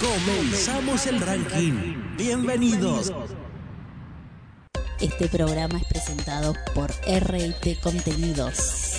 [0.00, 2.16] Comenzamos el ranking.
[2.16, 3.12] Bienvenidos.
[4.98, 8.94] Este programa es presentado por RT Contenidos.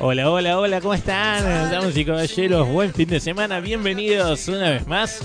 [0.00, 1.70] Hola, hola, hola, ¿cómo están?
[1.70, 3.60] Damas y caballeros, buen fin de semana.
[3.60, 5.20] Bienvenidos una vez más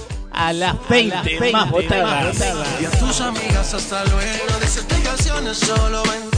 [0.48, 2.38] a las 20, más votadas.
[2.82, 4.60] Y a tus amigas hasta luego.
[4.60, 6.38] Desertificaciones solo 20.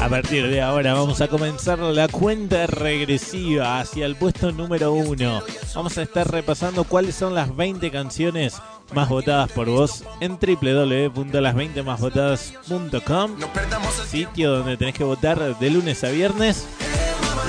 [0.00, 5.42] A partir de ahora vamos a comenzar la cuenta regresiva hacia el puesto número uno.
[5.74, 8.54] Vamos a estar repasando cuáles son las 20 canciones
[8.94, 15.70] más votadas por vos en www.las20másvotadas.com, No perdamos el sitio donde tenés que votar de
[15.70, 16.66] lunes a viernes.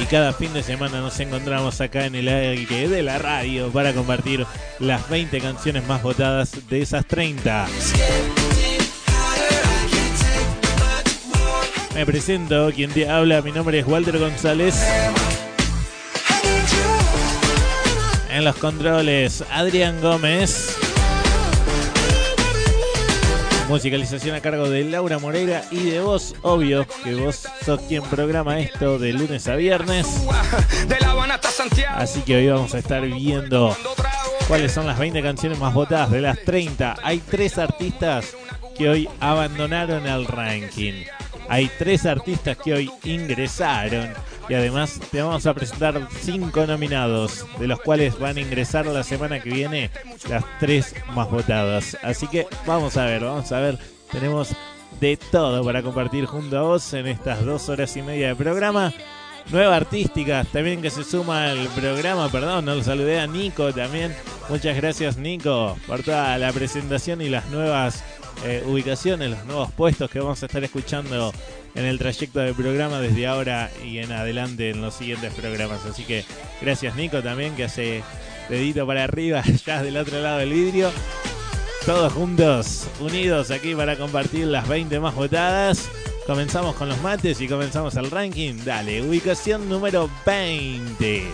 [0.02, 3.94] Y cada fin de semana nos encontramos acá en el aire de la radio para
[3.94, 4.48] compartir
[4.80, 7.68] las 20 canciones más votadas de esas 30.
[11.94, 14.75] Me presento, quien te habla, mi nombre es Walter González.
[18.31, 20.81] En los controles, Adrián Gómez.
[23.72, 28.59] Musicalización a cargo de Laura Moreira y de vos, obvio, que vos sos quien programa
[28.59, 30.05] esto de lunes a viernes.
[31.95, 33.73] Así que hoy vamos a estar viendo
[34.50, 36.97] cuáles son las 20 canciones más votadas de las 30.
[37.02, 38.36] Hay tres artistas
[38.78, 41.06] que hoy abandonaron el ranking.
[41.47, 44.13] Hay tres artistas que hoy ingresaron.
[44.52, 49.02] Y además te vamos a presentar cinco nominados, de los cuales van a ingresar la
[49.02, 49.89] semana que viene
[50.30, 51.97] las tres más votadas.
[52.03, 53.79] Así que vamos a ver, vamos a ver.
[54.11, 54.49] Tenemos
[54.99, 58.94] de todo para compartir junto a vos en estas dos horas y media de programa.
[59.52, 64.13] Nueva artística, también que se suma al programa, perdón, no lo saludé a Nico también.
[64.49, 68.03] Muchas gracias Nico por toda la presentación y las nuevas
[68.44, 71.31] eh, ubicaciones, los nuevos puestos que vamos a estar escuchando
[71.75, 75.86] en el trayecto del programa desde ahora y en adelante en los siguientes programas.
[75.86, 76.25] Así que
[76.62, 78.03] gracias Nico también que hace
[78.50, 80.91] dedito para arriba ya del otro lado del vidrio.
[81.85, 85.90] Todos juntos, unidos aquí para compartir las 20 más votadas.
[86.28, 88.63] Comenzamos con los mates y comenzamos el ranking.
[88.63, 91.28] Dale, ubicación número 20.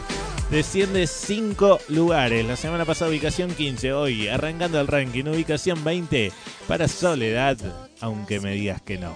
[0.50, 2.46] Desciende 5 lugares.
[2.46, 3.92] La semana pasada ubicación 15.
[3.92, 5.26] Hoy arrancando el ranking.
[5.26, 6.32] Ubicación 20
[6.68, 7.58] para Soledad.
[8.00, 9.14] Aunque me digas que no.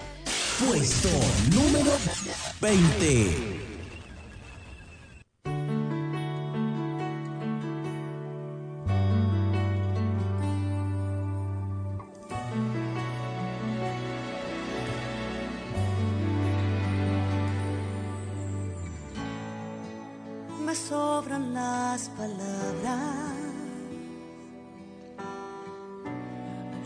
[0.58, 1.08] Puesto
[1.50, 1.92] número
[2.60, 3.71] 20.
[21.22, 23.34] Sobran las palabras.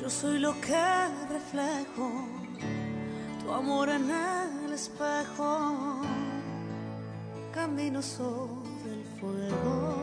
[0.00, 0.84] Yo soy lo que
[1.30, 2.10] reflejo,
[3.42, 4.10] tu amor en
[4.64, 6.00] el espejo.
[7.54, 10.02] Camino sobre el fuego.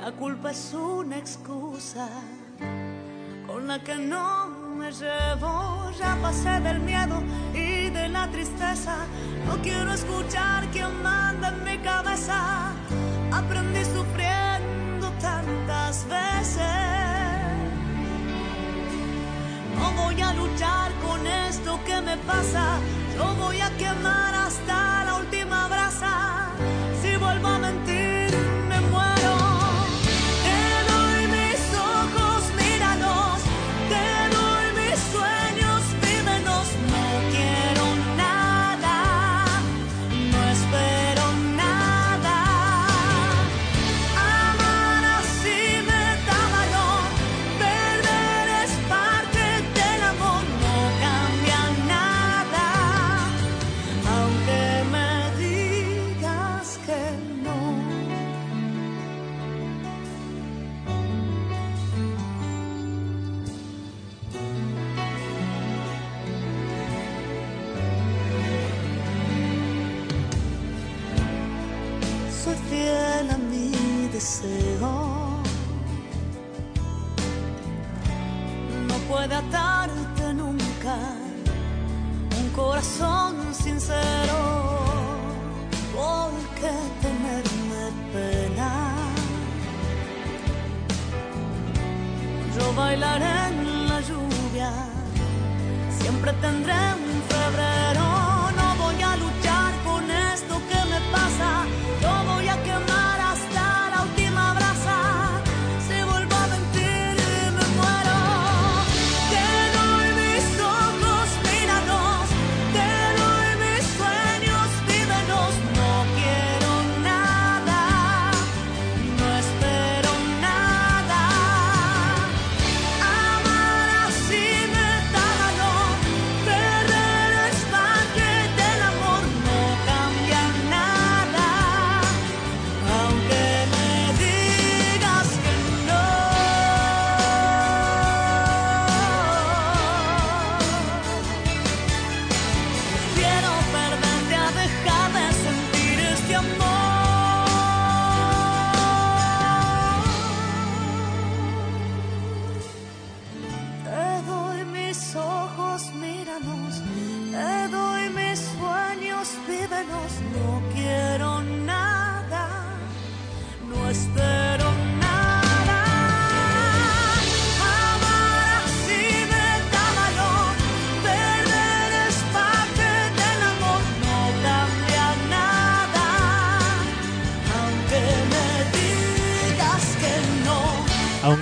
[0.00, 2.08] La culpa es una excusa
[3.46, 5.90] con la que no me llevo.
[5.98, 7.22] Ya pasé del miedo
[7.54, 8.96] y de la tristeza.
[9.46, 12.72] No quiero escuchar quién manda en mi cabeza.
[13.32, 16.66] Aprendí sufriendo tantas veces.
[19.76, 22.78] No voy a luchar con esto que me pasa.
[23.16, 26.45] Yo voy a quemar hasta la última brasa.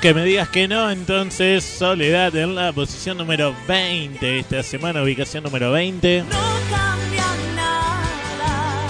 [0.04, 5.44] Aunque me digas que no, entonces Soledad en la posición número 20 esta semana, ubicación
[5.44, 6.24] número 20.
[6.24, 6.28] No
[6.68, 7.24] cambia
[7.56, 8.86] nada,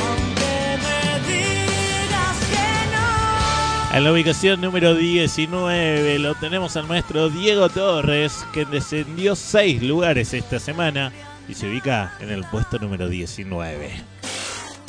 [0.00, 3.96] aunque me digas que no.
[3.96, 10.34] En la ubicación número 19 lo tenemos al maestro Diego Torres, que descendió 6 lugares
[10.34, 11.12] esta semana
[11.48, 13.92] y se ubica en el puesto número 19.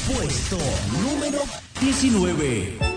[0.08, 0.58] Puesto
[1.04, 1.44] número
[1.80, 2.97] 19.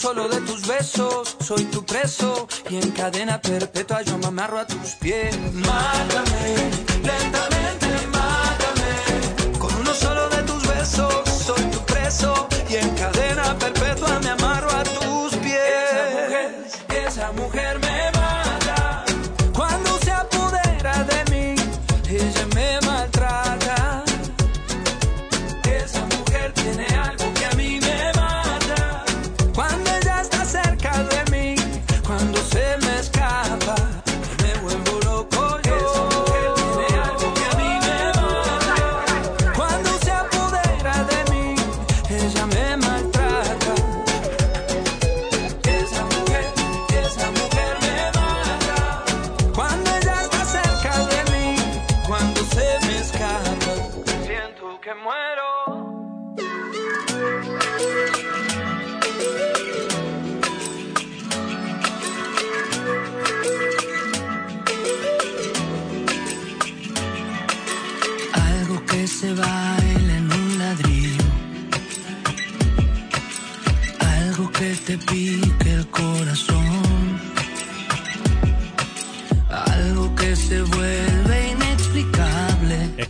[0.00, 4.66] Solo de tus besos soy tu preso y en cadena perpetua yo me amarro a
[4.66, 5.36] tus pies.
[5.52, 6.54] Mátame,
[7.02, 9.58] lentamente mátame.
[9.58, 14.39] Con uno solo de tus besos soy tu preso y en cadena perpetua me amarro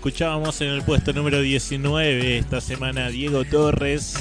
[0.00, 4.14] Escuchábamos en el puesto número 19 esta semana Diego Torres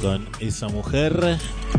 [0.00, 1.12] con esa mujer.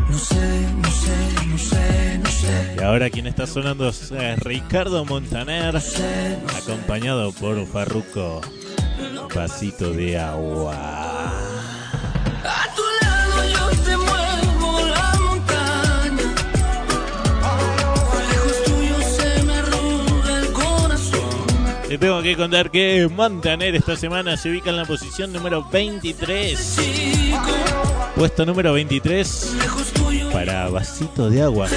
[0.07, 2.75] No sé, no sé, no sé, no sé.
[2.77, 5.75] Y ahora quien está sonando es eh, Ricardo Montaner,
[6.55, 8.41] acompañado por Farruco.
[9.33, 11.14] Vasito de agua.
[21.95, 26.75] Te tengo que contar que Montaner esta semana se ubica en la posición número 23.
[26.75, 27.39] Chico,
[28.17, 31.69] Puesto número 23 lejos tuyo para Vasito de agua.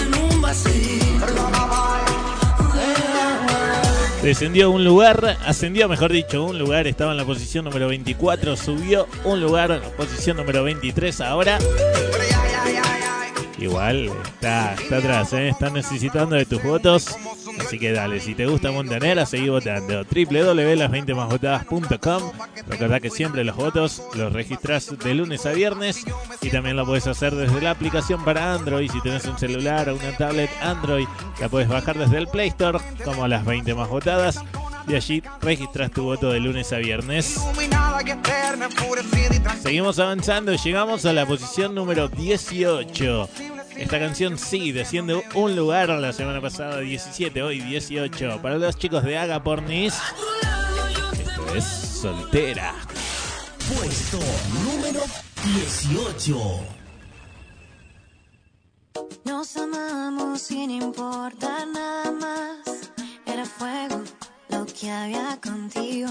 [4.21, 9.07] Descendió un lugar, ascendió mejor dicho, un lugar, estaba en la posición número 24, subió
[9.23, 11.61] un lugar, posición número 23 ahora.
[13.57, 15.49] Igual está, está atrás, ¿eh?
[15.49, 17.17] está necesitando de tus votos.
[17.61, 20.05] Así que dale, si te gusta Montanera, seguí votando.
[20.05, 22.33] www.las20másvotadas.com.
[22.69, 26.05] Recordá que siempre los votos los registras de lunes a viernes
[26.41, 28.91] y también lo puedes hacer desde la aplicación para Android.
[28.91, 31.07] Si tenés un celular o una tablet Android,
[31.41, 34.41] la puedes bajar desde el Play Store como las 20 más votadas.
[34.87, 37.39] Y allí registras tu voto de lunes a viernes.
[39.63, 43.29] Seguimos avanzando llegamos a la posición número 18.
[43.79, 48.43] Esta canción sí desciende un lugar la semana pasada 17, hoy 18.
[48.43, 49.95] Para los chicos de Aga Pornis,
[51.13, 52.75] esto es Soltera.
[53.73, 54.19] Puesto
[54.65, 55.01] número
[55.45, 56.61] 18.
[59.25, 62.91] Nos amamos sin importar nada más.
[63.27, 64.03] Era fuego
[64.49, 66.09] lo que había contigo.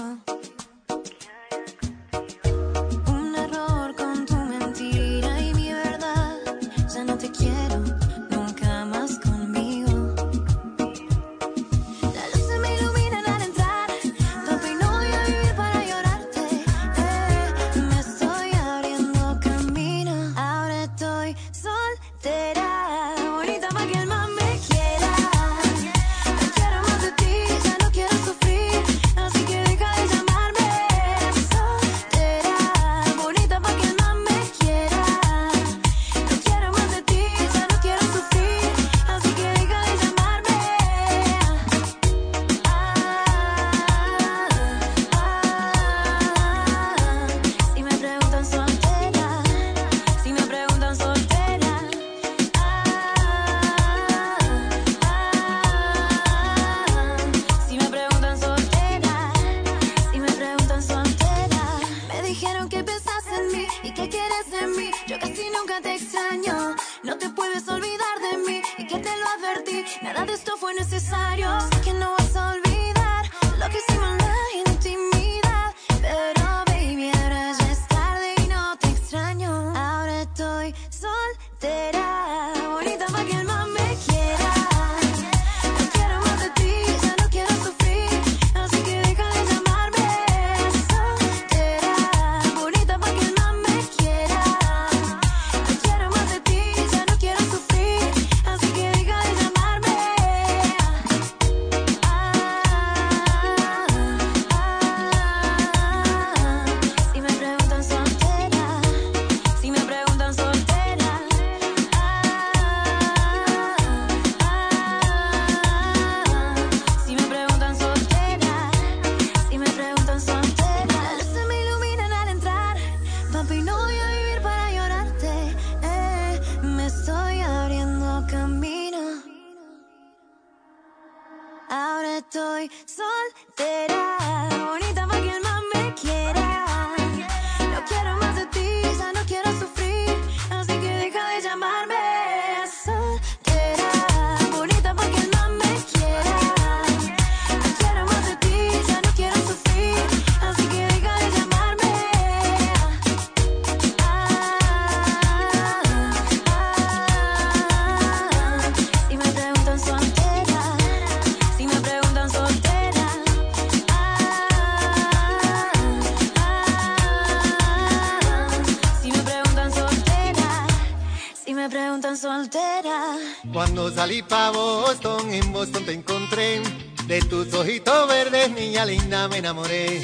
[179.38, 180.00] Me enamoré.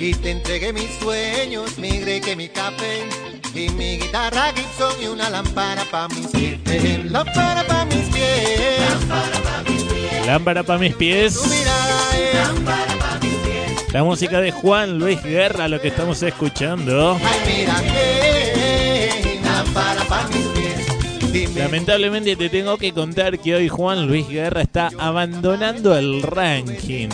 [0.00, 1.90] Y te entregué mis sueños, mi
[2.20, 3.04] que mi café.
[3.54, 6.58] Y mi guitarra Gibson y una lámpara pa' mis pies.
[7.04, 8.80] Lámpara pa' mis pies.
[10.26, 11.34] Lámpara para mis pies.
[11.34, 17.16] Tu mirada es La música de Juan Luis Guerra, lo que estamos escuchando.
[17.22, 21.54] Ay, mira que lámpara pa' mis pies.
[21.54, 27.08] Lamentablemente te tengo que contar que hoy Juan Luis Guerra está abandonando el ranking.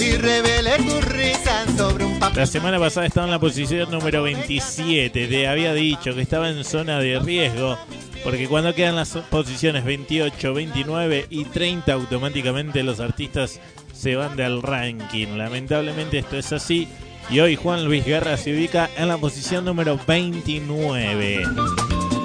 [0.00, 2.38] Y revele tu risa sobre un papel.
[2.38, 5.26] La semana pasada estaba en la posición número 27.
[5.26, 7.78] Te había dicho que estaba en zona de riesgo.
[8.24, 13.60] Porque cuando quedan las posiciones 28, 29 y 30, automáticamente los artistas
[13.92, 15.36] se van del ranking.
[15.36, 16.88] Lamentablemente esto es así.
[17.30, 21.44] Y hoy Juan Luis Guerra se ubica en la posición número 29.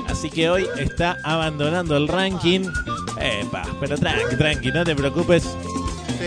[0.08, 2.62] Así que hoy está abandonando el ranking.
[3.20, 5.46] Epa, pero tranqui, tranqui, no te preocupes.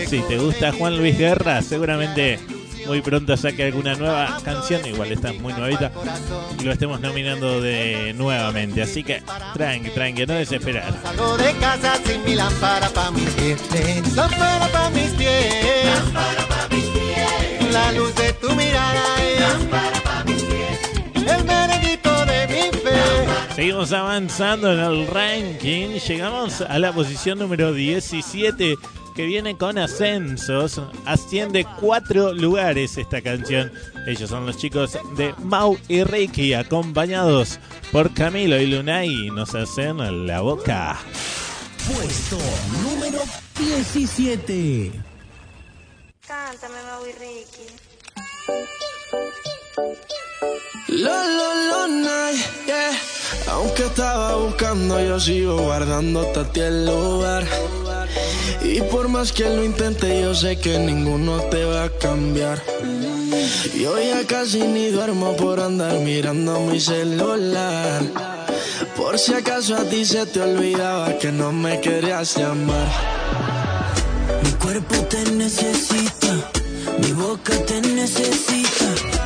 [0.07, 2.39] Si te gusta Juan Luis Guerra, seguramente
[2.87, 5.91] muy pronto saque alguna nueva canción, igual esta es muy nuevita,
[6.59, 8.81] y lo estemos nominando de nuevamente.
[8.81, 9.21] Así que
[9.53, 10.93] tranqui, tranqui, no desesperar.
[11.03, 13.61] Salgo de casa sin mi lámpara pa' mis pies.
[14.15, 15.89] Lámpara pa' mis pies.
[17.71, 19.43] La luz de tu mirada es.
[21.31, 22.18] El merenguito
[23.55, 25.99] Seguimos avanzando en el ranking.
[25.99, 28.77] Llegamos a la posición número 17
[29.15, 30.81] que viene con ascensos.
[31.05, 33.69] Asciende cuatro lugares esta canción.
[34.07, 37.59] Ellos son los chicos de Mau y Ricky, acompañados
[37.91, 39.29] por Camilo y Lunay.
[39.31, 40.97] Nos hacen la boca.
[41.85, 42.37] Puesto
[42.81, 43.19] número
[43.57, 44.91] 17.
[46.25, 47.67] Cántame, Mau y Ricky.
[50.87, 52.91] Lo, lo, lo, night, yeah.
[53.47, 57.45] Aunque estaba buscando, yo sigo guardándote a ti el lugar.
[58.61, 62.61] Y por más que lo intente, yo sé que ninguno te va a cambiar.
[63.77, 68.01] Yo ya casi ni duermo por andar mirando mi celular.
[68.95, 72.87] Por si acaso a ti se te olvidaba que no me querías llamar.
[74.43, 76.51] Mi cuerpo te necesita,
[77.01, 79.18] mi boca te necesita.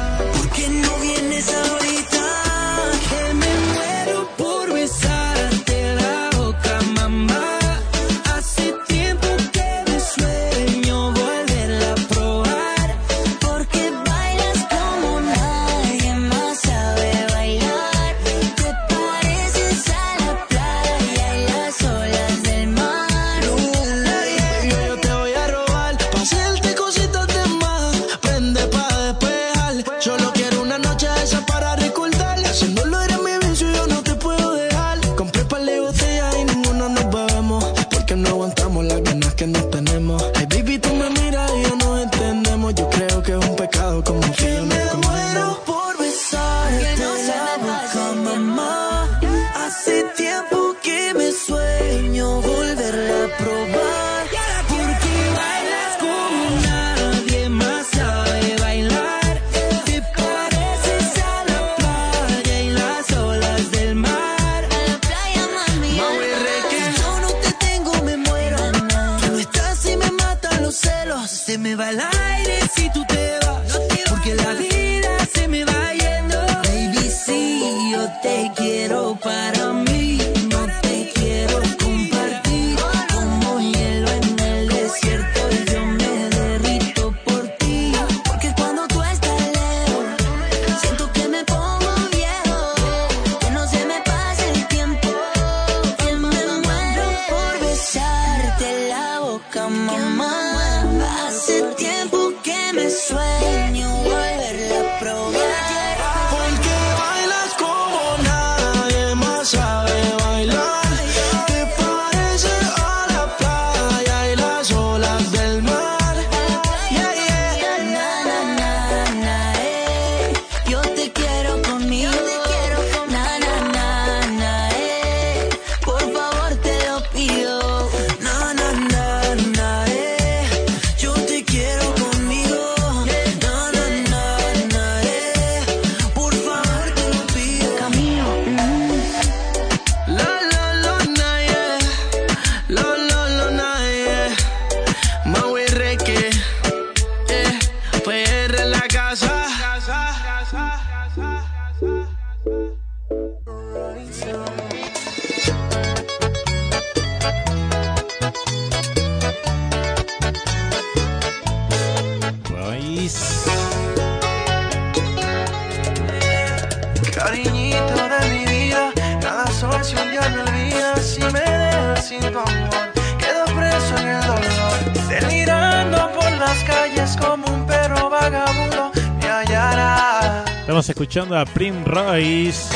[181.13, 182.73] Escuchando a Prim Royce.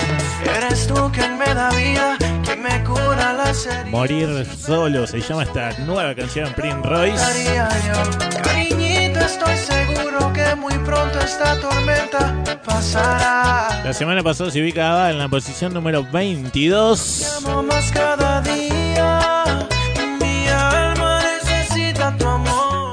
[0.58, 3.88] Eres tú quien me da vida, quien me cura las heridas.
[3.88, 7.18] Morir solo se llama esta nueva canción Prim Royce.
[7.18, 8.44] Haría yo.
[8.44, 13.82] Cariñito, estoy seguro que muy pronto esta tormenta pasará.
[13.84, 17.40] La semana pasada se ubicaba en la posición número 22.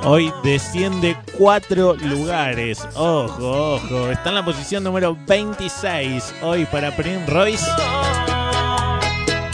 [0.07, 2.87] Hoy desciende cuatro lugares.
[2.95, 4.11] Ojo, ojo.
[4.11, 7.67] Está en la posición número 26 hoy para Primrose.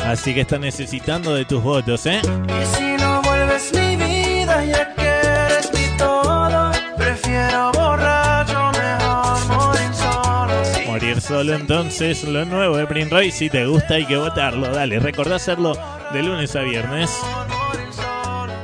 [0.04, 2.20] Así que está necesitando de tus votos, ¿eh?
[2.24, 9.94] Y si no vuelves mi vida, ya que eres mi todo, prefiero borracho, mejor morir
[9.94, 10.86] solo.
[10.86, 13.38] Morir solo, entonces, lo nuevo de Prim Royce.
[13.38, 14.66] Si te gusta, hay que votarlo.
[14.66, 15.76] Dale, recordá hacerlo
[16.12, 17.16] de lunes a viernes.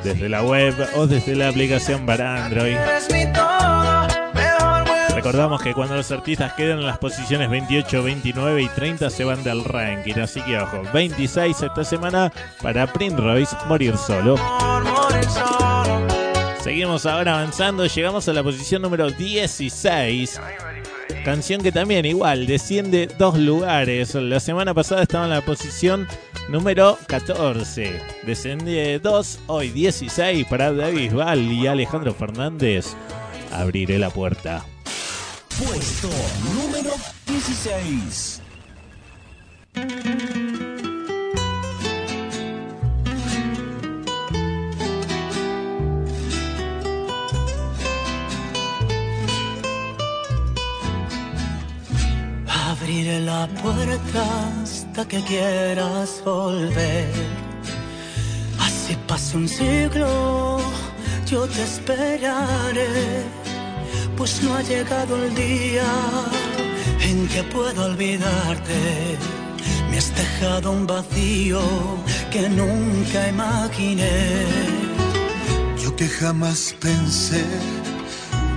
[0.07, 2.77] Desde la web o desde la aplicación para Android.
[5.13, 9.43] Recordamos que cuando los artistas quedan en las posiciones 28, 29 y 30 se van
[9.43, 10.15] del ranking.
[10.15, 14.37] Así que ojo, 26 esta semana para Prince Royce morir solo.
[16.61, 20.41] Seguimos ahora avanzando, llegamos a la posición número 16.
[21.25, 24.15] Canción que también igual desciende dos lugares.
[24.15, 26.07] La semana pasada estaba en la posición
[26.49, 28.01] número 14.
[28.25, 32.95] Desciende 2, hoy 16 para David Val y Alejandro Fernández.
[33.53, 34.65] Abriré la puerta.
[35.59, 36.11] Puesto
[36.55, 36.91] número
[37.27, 38.43] 16.
[52.47, 54.27] Abriré la puerta
[55.05, 57.13] que quieras volver.
[58.59, 60.59] Así pase un siglo,
[61.27, 63.23] yo te esperaré.
[64.17, 65.85] Pues no ha llegado el día
[67.01, 69.19] en que puedo olvidarte.
[69.91, 71.61] Me has dejado un vacío
[72.31, 74.47] que nunca imaginé.
[75.83, 77.45] Yo que jamás pensé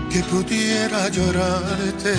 [0.10, 2.16] que pudiera llorarte.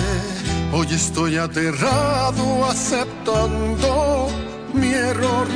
[0.73, 4.29] Hoy estoy aterrado aceptando
[4.73, 5.47] mi error.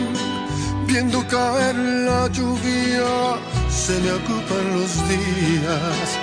[0.85, 3.37] Viendo caer la lluvia,
[3.69, 6.17] se me ocupan los días.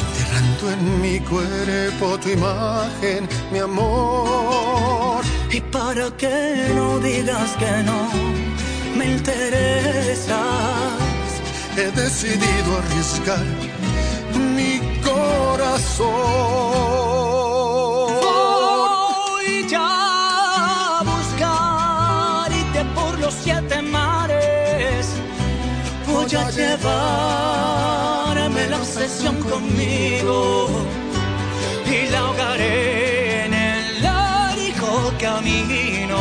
[0.00, 5.24] Enterrando en mi cuerpo tu imagen, mi amor.
[5.50, 8.10] Y para que no digas que no
[8.98, 10.38] me interesas.
[11.74, 13.46] He decidido arriesgar
[14.54, 16.79] mi corazón.
[29.50, 30.68] Conmigo
[31.86, 36.18] y la ahogaré en el largo camino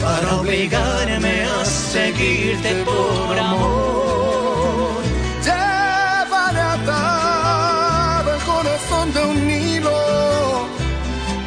[0.00, 5.02] para obligarme a seguirte por amor.
[5.42, 10.68] Llevaré atado el corazón de un hilo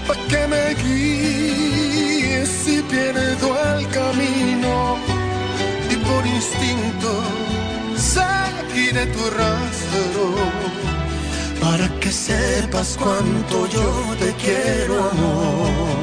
[0.07, 4.97] para que me guíes si pierdo el camino
[5.89, 7.09] y por instinto
[7.95, 9.70] seguiré tu rastro
[11.59, 16.00] para que sepas cuánto yo te quiero, amor.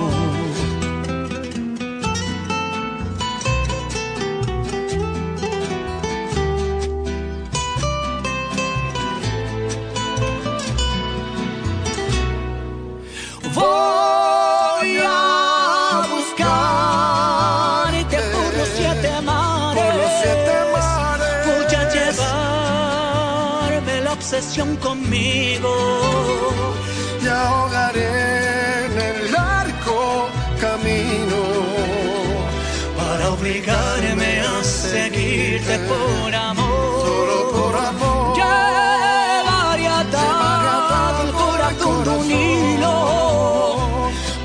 [35.68, 37.00] Seguirte por amor.
[37.04, 38.36] Solo por amor.
[38.36, 42.96] Llevaré atado el corazón de un hilo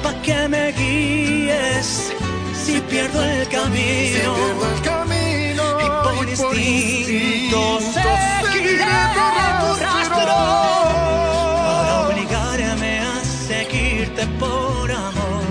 [0.04, 2.14] pa' que me guíes
[2.54, 4.34] si pierdo el Si camino.
[4.36, 8.86] pierdo el camino Y por instinto seguiré
[9.62, 10.40] tu rastro
[11.68, 13.16] para obligarme a
[13.48, 15.44] seguirte por amor.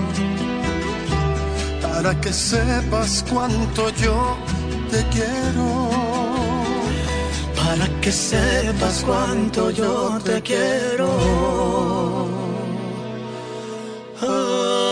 [1.81, 4.37] para que sepas cuánto yo
[4.93, 5.89] te quiero.
[7.55, 11.07] para que sepas cuánto yo te quiero.
[14.21, 14.82] Muy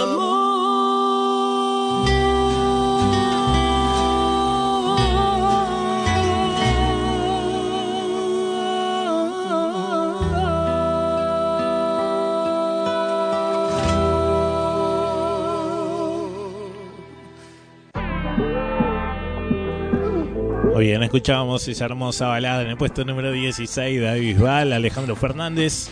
[20.82, 25.90] bien, escuchábamos esa hermosa balada en el puesto número 16 David Bisbal, Alejandro Fernández.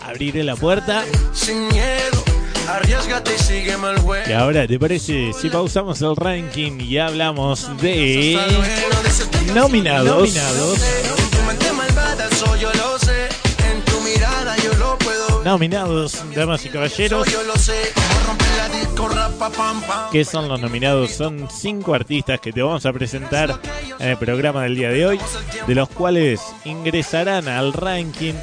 [0.00, 1.04] Abriré la puerta.
[1.32, 2.24] Sin miedo,
[2.68, 4.24] arriesgate y sígueme el juego.
[4.28, 8.38] Y ahora, ¿te parece si pausamos el ranking y hablamos de
[9.54, 10.18] nominados?
[10.18, 10.78] Nominados.
[14.56, 15.44] Yo lo puedo.
[15.44, 17.26] Nominados, damas y caballeros.
[17.26, 17.92] Eso yo lo sé.
[17.94, 20.10] Vamos a romper la disco, rapa, pam, pam.
[20.10, 21.10] ¿Qué son los nominados?
[21.12, 23.60] Son cinco artistas que te vamos a presentar
[23.98, 25.20] en el programa del día de hoy,
[25.66, 28.34] de los cuales ingresarán al ranking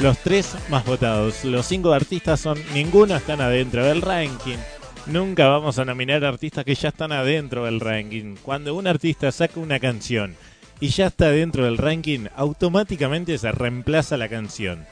[0.00, 1.44] Los tres más votados.
[1.44, 2.62] Los cinco artistas son.
[2.74, 4.58] Ninguno están adentro del ranking.
[5.06, 8.36] Nunca vamos a nominar artistas que ya están adentro del ranking.
[8.42, 10.36] Cuando un artista saca una canción
[10.80, 14.86] y ya está dentro del ranking, automáticamente se reemplaza la canción.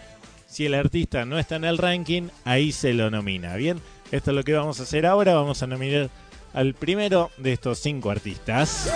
[0.50, 3.54] Si el artista no está en el ranking, ahí se lo nomina.
[3.54, 5.34] Bien, esto es lo que vamos a hacer ahora.
[5.34, 6.10] Vamos a nominar
[6.52, 8.92] al primero de estos cinco artistas.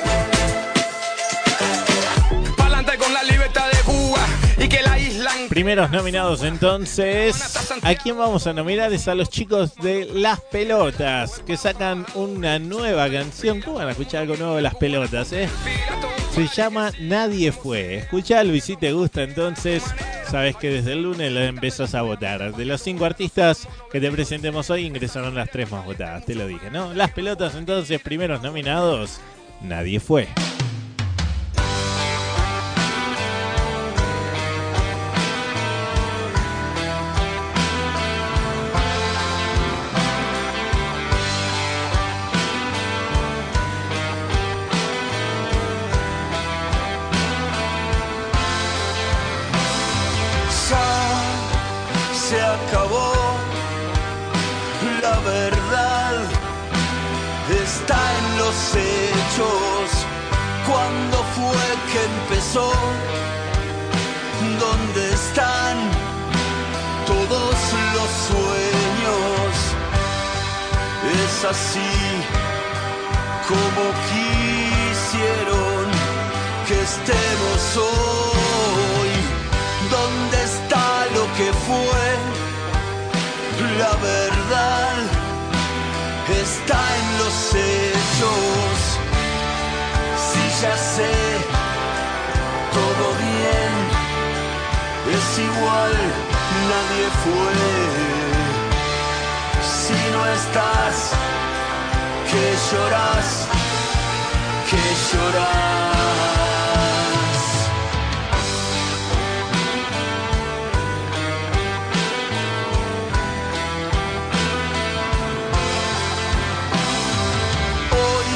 [2.57, 4.27] Pa'lante con la libertad de Cuba
[4.59, 5.31] y que la isla.
[5.49, 7.57] Primeros nominados entonces.
[7.83, 8.93] ¿A quién vamos a nominar?
[8.93, 13.61] Es a los chicos de Las Pelotas, que sacan una nueva canción.
[13.61, 15.49] ¿Cómo van a escuchar algo nuevo de Las Pelotas, eh?
[16.35, 17.99] Se llama Nadie Fue.
[17.99, 19.85] Escuchalo y si te gusta entonces,
[20.31, 22.55] sabes que desde el lunes lo empezás a votar.
[22.55, 26.47] De los cinco artistas que te presentemos hoy, ingresaron las tres más votadas, te lo
[26.47, 26.95] dije, ¿no?
[26.95, 29.21] Las Pelotas entonces, primeros nominados,
[29.63, 30.29] Nadie Fue.
[71.51, 72.25] Así
[73.47, 75.85] como quisieron
[76.67, 79.13] que estemos hoy.
[79.91, 82.07] ¿Dónde está lo que fue?
[83.79, 84.97] La verdad
[86.43, 88.77] está en los hechos.
[90.27, 91.15] Si ya sé
[92.73, 93.73] todo bien,
[95.15, 95.95] es igual,
[96.71, 98.15] nadie fue.
[99.63, 101.13] Si no estás,
[102.35, 103.49] que lloras,
[104.69, 105.45] que lloras.
[118.03, 118.33] Hoy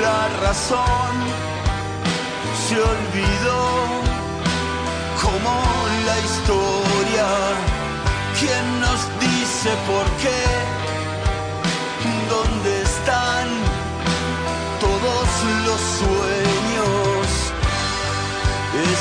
[0.00, 1.14] la razón
[2.68, 3.75] se olvidó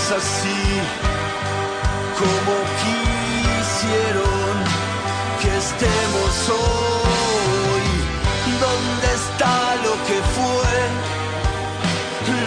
[0.06, 0.64] Es así
[2.20, 4.54] como quisieron
[5.42, 7.88] que estemos hoy.
[8.66, 10.76] ¿Dónde está lo que fue?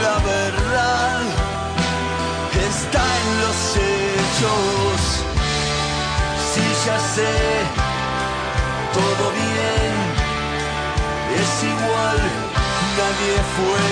[0.05, 1.21] La verdad
[2.71, 4.99] está en los hechos.
[6.53, 7.35] Si ya sé
[8.95, 9.95] todo bien,
[11.43, 12.19] es igual,
[13.01, 13.87] nadie fue.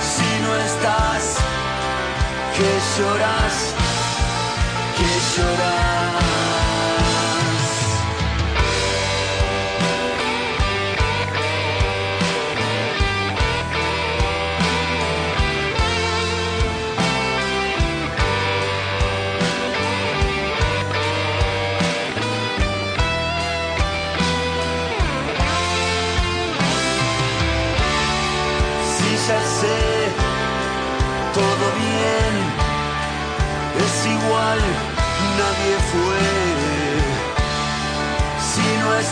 [0.00, 1.49] Si no estás,
[2.60, 3.74] que lloras,
[4.96, 6.29] que lloras.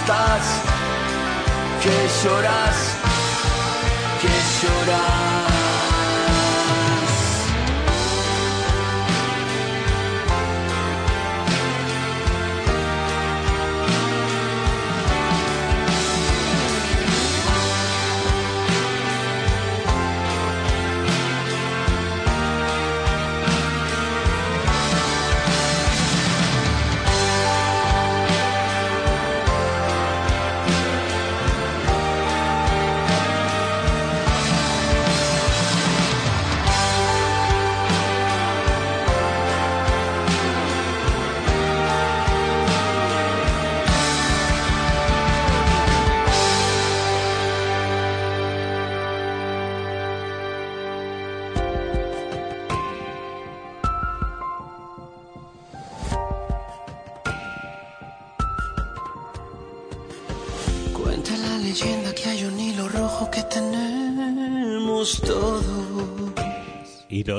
[0.09, 0.63] Estás,
[1.83, 2.97] que lloras,
[4.23, 4.29] que
[4.67, 5.28] lloras.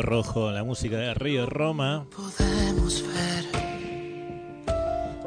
[0.09, 2.07] Rojo, la música de Río Roma.
[2.15, 3.45] Podemos ver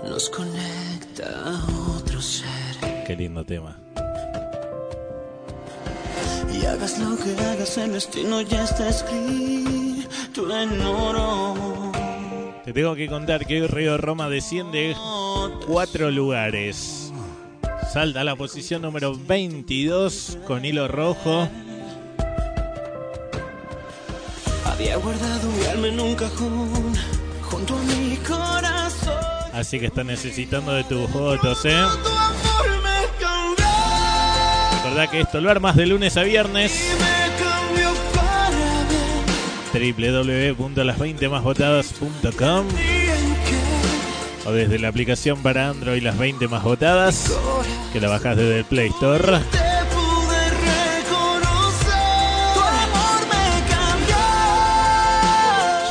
[0.09, 3.05] nos conecta a otro ser.
[3.07, 3.79] Qué lindo tema.
[6.53, 11.93] Y hagas lo que hagas, el destino ya está escrito en oro.
[12.65, 14.97] Te tengo que contar que hoy Río Roma desciende
[15.65, 17.13] cuatro lugares.
[17.93, 21.49] Salta a la posición número 22 con hilo rojo.
[24.83, 26.93] Había guardado mi alma en un cajón
[27.41, 29.15] junto a mi corazón.
[29.53, 31.85] Así que está necesitando de tus votos, ¿eh?
[34.83, 36.73] Recordá que esto lo armas de lunes a viernes.
[36.99, 38.85] me cambió para
[39.73, 40.57] bien.
[40.57, 47.33] www.las20másvotadas.com Y en que o desde la aplicación para Android Las 20 Más Votadas,
[47.93, 49.39] que la bajás desde el Play Store.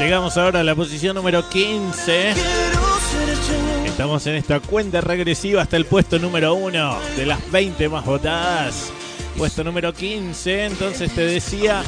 [0.01, 2.33] Llegamos ahora a la posición número 15.
[2.33, 3.85] Quiero ser yo.
[3.85, 8.91] Estamos en esta cuenta regresiva hasta el puesto número 1 de las 20 más votadas.
[9.37, 11.83] Puesto número 15, entonces te decía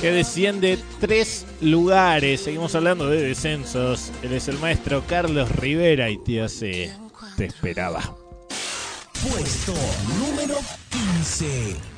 [0.00, 2.40] que desciende tres lugares.
[2.40, 4.10] Seguimos hablando de descensos.
[4.22, 6.92] Él es el maestro Carlos Rivera y te hace...
[7.36, 8.02] Te esperaba.
[9.22, 9.72] Puesto
[10.18, 10.56] número
[10.90, 11.97] 15.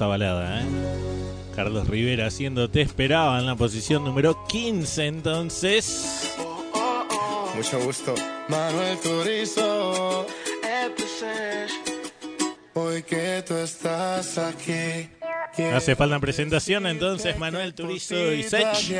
[0.00, 0.66] hermosa balada, ¿eh?
[1.54, 6.34] Carlos Rivera haciendo Te esperaba en la posición número 15 entonces.
[7.54, 8.14] Mucho gusto.
[8.48, 10.26] Manuel Turizo.
[12.74, 14.99] Hoy que que tú estás aquí.
[15.74, 18.90] Hace falta presentación entonces Manuel Turizo y Sech.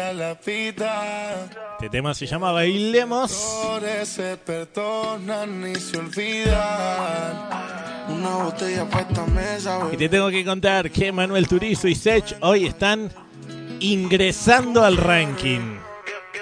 [1.72, 3.32] Este tema se llama Bailemos.
[3.32, 7.48] Flores se perdonan y se olvidan.
[8.08, 12.36] Una botella para esta mesa, Y te tengo que contar que Manuel Turizo y Sech
[12.40, 13.10] hoy están
[13.80, 15.78] ingresando al ranking.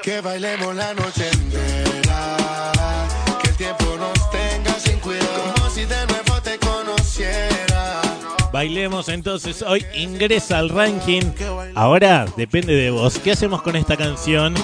[0.02, 1.88] Que bailemos la noche entera.
[8.53, 11.22] Bailemos entonces hoy ingresa al ranking.
[11.74, 13.18] Ahora depende de vos.
[13.18, 14.55] ¿Qué hacemos con esta canción?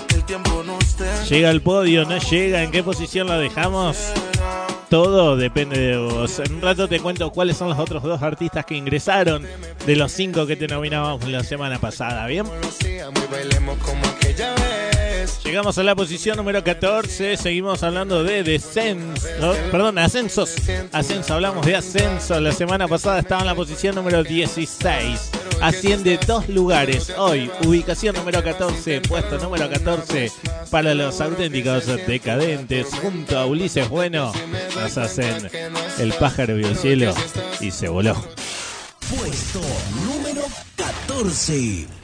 [1.29, 2.05] ¿Llega al podio?
[2.05, 2.63] ¿No llega?
[2.63, 4.13] ¿En qué posición la dejamos?
[4.89, 6.39] Todo depende de vos.
[6.39, 9.47] En un rato te cuento cuáles son los otros dos artistas que ingresaron
[9.87, 12.27] de los cinco que te nominábamos la semana pasada.
[12.27, 12.47] ¿Bien?
[13.31, 14.84] Bailemos como aquella vez.
[15.45, 17.37] Llegamos a la posición número 14.
[17.37, 19.27] Seguimos hablando de descenso.
[19.71, 20.55] Perdón, ascensos.
[20.93, 21.35] Ascenso.
[21.35, 22.41] Hablamos de ascenso.
[22.41, 25.31] La semana pasada estaba en la posición número 16.
[25.61, 27.13] Asciende dos lugares.
[27.17, 29.01] Hoy, ubicación número 14.
[29.03, 30.33] Puesto número 14
[30.71, 32.89] para los auténticos decadentes.
[33.01, 34.33] Junto a Ulises Bueno,
[34.75, 35.51] nos hacen
[35.99, 37.15] el pájaro vio el cielo
[37.61, 38.15] y se voló.
[39.09, 39.61] Puesto
[40.07, 40.43] número
[40.77, 42.04] 14.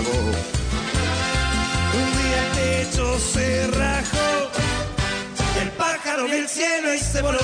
[0.00, 0.04] Un
[2.18, 2.50] día el
[2.86, 4.50] techo se rajó,
[5.60, 7.40] el pájaro del cielo y se voló.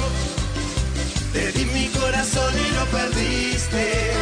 [1.32, 4.12] Te di mi corazón y lo perdiste.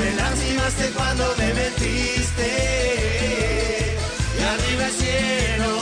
[0.00, 2.48] Me lastimaste cuando me mentiste.
[4.38, 5.77] Y arriba el cielo,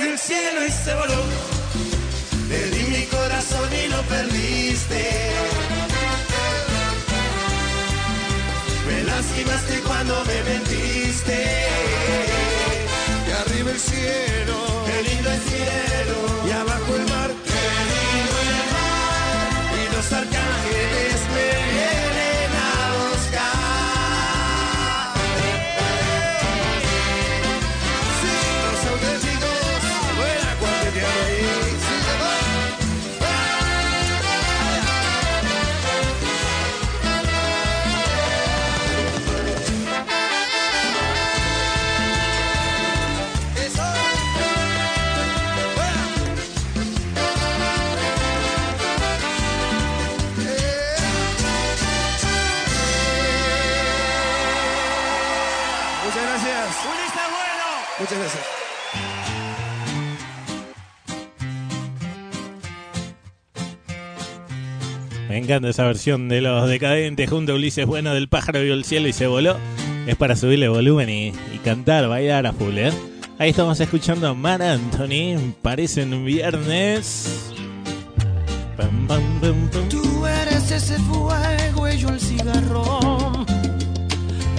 [0.00, 1.22] el cielo y se voló.
[2.48, 5.10] Le di mi corazón y lo perdiste.
[8.86, 11.46] Me lastimaste cuando me mentiste.
[13.28, 16.16] Y arriba el cielo, qué lindo el cielo.
[16.46, 17.11] Y abajo el
[65.52, 69.06] encanta esa versión de los decadentes junto a Ulises Bueno del pájaro vio el cielo
[69.06, 69.58] y se voló.
[70.06, 72.90] Es para subirle volumen y, y cantar, bailar a full, ¿eh?
[73.38, 75.52] Ahí estamos escuchando a Mar Anthony.
[75.60, 77.52] Parecen viernes.
[78.78, 79.88] Pam, pam, pam.
[79.90, 83.44] Tú eres ese fuego y yo el cigarro.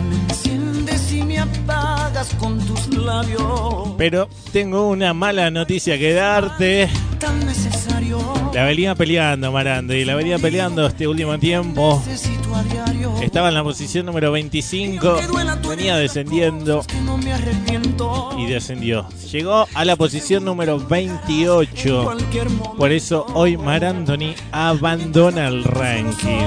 [0.08, 3.96] Me enciendes y me apagas con tus labios.
[3.98, 6.88] Pero tengo una mala noticia que darte.
[7.20, 7.44] Tan.
[8.54, 12.04] La venía peleando, Marando, y la venía peleando este último tiempo.
[13.22, 15.18] Estaba en la posición número 25,
[15.68, 16.86] venía descendiendo
[18.38, 19.08] y descendió.
[19.32, 22.16] Llegó a la posición número 28.
[22.78, 26.46] Por eso hoy Mar Anthony abandona el ranking.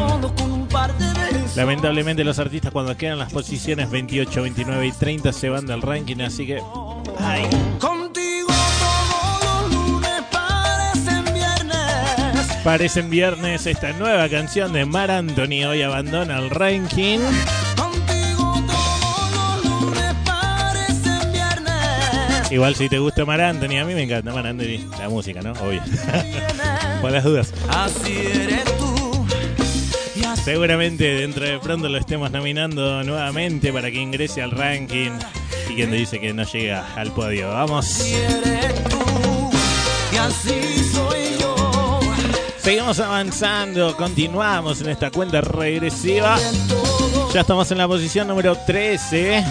[1.56, 6.20] Lamentablemente los artistas cuando quedan las posiciones 28, 29 y 30 se van del ranking,
[6.20, 6.60] así que...
[7.18, 7.48] Ay.
[12.66, 17.20] Parecen viernes esta nueva canción de Mar Anthony hoy abandona el ranking.
[22.50, 25.52] Igual si te gusta Mar Anthony, a mí me encanta Mar Anthony, la música, ¿no?
[25.52, 25.80] Obvio.
[27.00, 27.54] Por las dudas.
[27.68, 29.24] Así eres tú.
[30.26, 35.12] Así Seguramente dentro de pronto lo estemos nominando nuevamente para que ingrese al ranking.
[35.70, 37.48] Y quien te dice que no llega al podio.
[37.48, 38.00] Vamos.
[38.00, 39.52] eres tú.
[40.12, 40.65] Y así.
[42.66, 46.36] Seguimos avanzando, continuamos en esta cuenta regresiva.
[47.32, 49.44] Ya estamos en la posición número 13.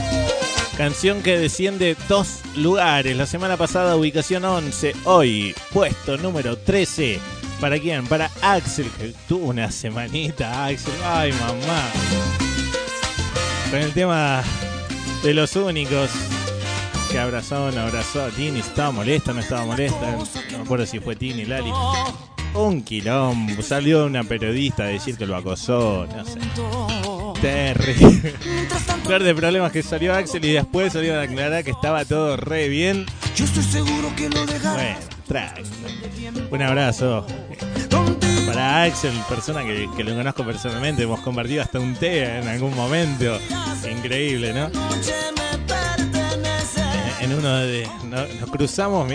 [0.76, 3.16] Canción que desciende dos lugares.
[3.16, 4.98] La semana pasada ubicación 11.
[5.06, 7.22] Hoy puesto número 13.
[7.62, 8.06] ¿Para quién?
[8.06, 10.66] Para Axel, que tuvo una semanita.
[10.66, 11.90] Axel, ay mamá.
[13.72, 14.44] Con el tema
[15.24, 16.10] de los únicos
[17.10, 18.60] que abrazó, no abrazó Tini.
[18.60, 20.18] Estaba molesta, no estaba molesta.
[20.52, 21.72] No me acuerdo si fue Tini, Lali.
[22.56, 23.62] Un quilombo.
[23.62, 26.08] Salió una periodista a decir que lo acosó.
[26.08, 26.40] No sé.
[27.42, 28.34] Terrible.
[29.08, 32.70] Peor de problemas que salió Axel y después salió a aclarar que estaba todo re
[32.70, 33.06] bien.
[33.36, 34.46] Yo estoy seguro que lo.
[34.46, 34.98] Bueno.
[36.52, 37.26] Un abrazo
[38.46, 41.04] para Axel, persona que, que lo conozco personalmente.
[41.04, 43.38] Hemos compartido hasta un té en algún momento.
[43.90, 44.70] Increíble, ¿no?
[47.22, 47.88] En uno de.
[48.06, 49.10] no- nos cruzamos,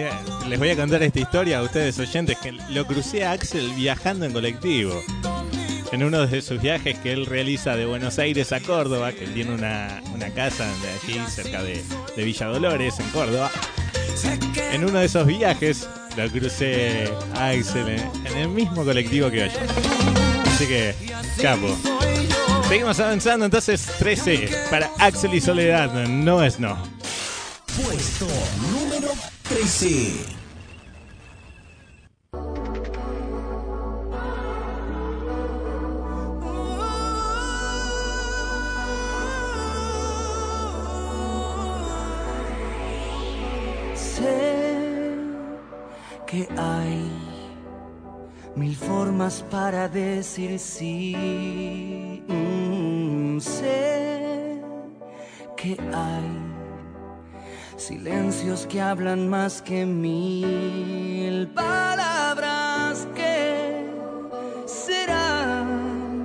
[0.49, 4.25] les voy a contar esta historia a ustedes oyentes, que lo crucé a Axel viajando
[4.27, 5.01] en colectivo.
[5.93, 9.35] En uno de sus viajes que él realiza de Buenos Aires a Córdoba, que él
[9.35, 11.83] tiene una, una casa de allí cerca de,
[12.17, 13.51] de Villa Dolores, en Córdoba.
[14.73, 19.45] En uno de esos viajes lo crucé a Axel en, en el mismo colectivo que
[19.45, 19.51] hoy.
[20.47, 20.95] Así que,
[21.43, 21.77] capo.
[22.69, 26.79] Seguimos avanzando, entonces 13 para Axel y Soledad, no es no.
[27.85, 28.27] Puesto
[28.73, 29.09] número
[29.49, 30.27] 13.
[43.95, 45.17] Sé
[46.27, 47.11] que hay
[48.57, 52.23] mil formas para decir sí.
[52.29, 54.61] Mm, sé
[55.57, 56.50] que hay
[57.81, 63.87] silencios que hablan más que mil palabras que
[64.67, 66.21] serán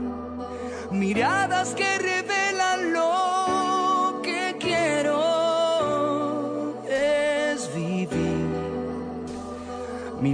[0.92, 5.24] miradas que revelan lo que quiero
[6.90, 8.50] es vivir.
[10.22, 10.34] Mi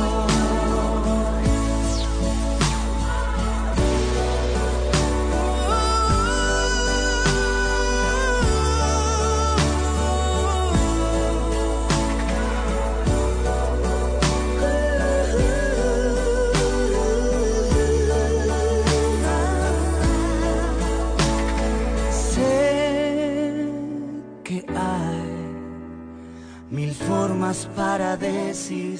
[27.53, 28.99] Formas para decir.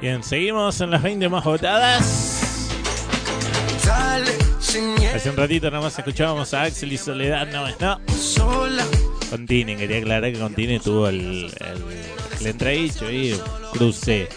[0.00, 2.70] Bien, seguimos en las 20 más votadas.
[5.14, 8.00] Hace un ratito nada más escuchábamos a Axel y Soledad, no es no.
[8.16, 8.84] sola.
[9.28, 11.84] Con Tini, quería aclarar que con Tini tuvo el, el,
[12.40, 13.38] el entredicho y
[13.72, 14.28] crucé.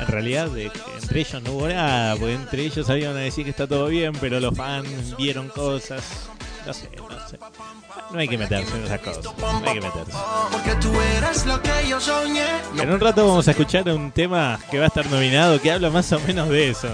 [0.00, 3.86] En realidad, entre ellos no hubo nada, porque entre ellos a decir que está todo
[3.86, 6.30] bien, pero los fans vieron cosas.
[6.66, 7.38] No sé, no sé.
[8.10, 9.24] No hay que meterse en esas cosas.
[9.24, 10.12] No hay que meterse.
[10.50, 12.46] Porque tú eras lo que yo soñé.
[12.78, 15.90] En un rato vamos a escuchar un tema que va a estar nominado que habla
[15.90, 16.88] más o menos de eso.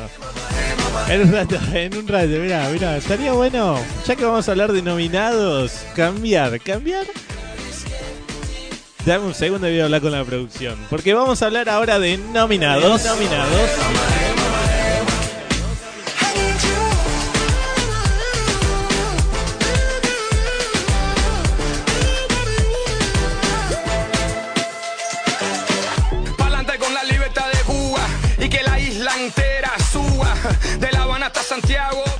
[1.08, 4.72] En un rato, en un rato, mira, mira, estaría bueno, ya que vamos a hablar
[4.72, 7.06] de nominados, cambiar, cambiar.
[9.06, 10.76] Dame un segundo y voy a hablar con la producción.
[10.90, 13.04] Porque vamos a hablar ahora de nominados.
[13.04, 13.70] Nominados.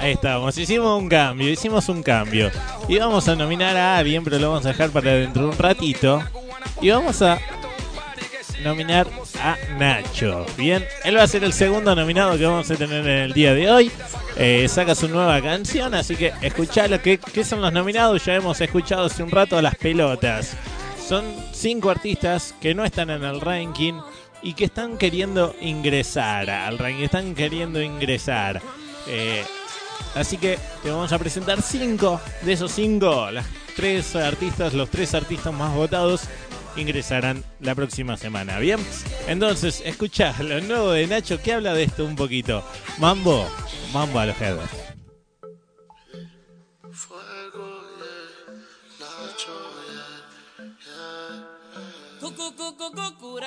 [0.00, 2.50] Ahí estamos, hicimos un cambio, hicimos un cambio.
[2.88, 5.58] Y vamos a nominar a alguien, pero lo vamos a dejar para dentro de un
[5.58, 6.22] ratito.
[6.80, 7.38] Y vamos a
[8.64, 9.06] nominar
[9.42, 10.46] a Nacho.
[10.56, 13.52] Bien, él va a ser el segundo nominado que vamos a tener en el día
[13.52, 13.92] de hoy.
[14.36, 17.02] Eh, saca su nueva canción, así que escuchalo.
[17.02, 18.24] ¿Qué, ¿Qué son los nominados?
[18.24, 20.56] Ya hemos escuchado hace un rato las pelotas.
[21.06, 24.00] Son cinco artistas que no están en el ranking
[24.40, 27.04] y que están queriendo ingresar al ranking.
[27.04, 28.62] Están queriendo ingresar.
[29.06, 29.44] Eh,
[30.14, 33.30] Así que te vamos a presentar cinco de esos cinco.
[33.30, 33.46] Las
[33.76, 36.22] tres artistas, los tres artistas más votados
[36.76, 38.58] ingresarán la próxima semana.
[38.58, 38.78] Bien,
[39.26, 42.64] entonces escucha lo nuevo de Nacho que habla de esto un poquito.
[42.98, 43.46] Mambo,
[43.92, 44.89] mambo a los headers.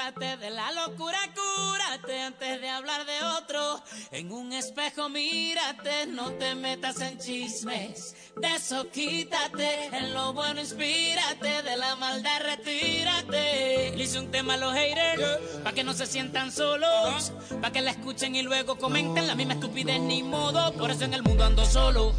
[0.03, 3.81] Cúrate de la locura, cúrate antes de hablar de otro.
[4.11, 8.15] En un espejo mírate, no te metas en chismes.
[8.35, 13.93] De eso quítate, en lo bueno inspírate, de la maldad retírate.
[13.95, 15.23] Le hice un tema a los haters,
[15.63, 17.31] pa' que no se sientan solos,
[17.61, 20.73] pa' que la escuchen y luego comenten la misma estupidez ni modo.
[20.73, 22.13] Por eso en el mundo ando solo,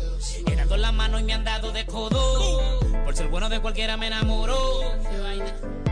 [0.47, 2.61] he dado la mano y me han dado de codo.
[3.05, 4.09] Por ser bueno de cualquiera me.
[4.09, 5.84] Qué vaina.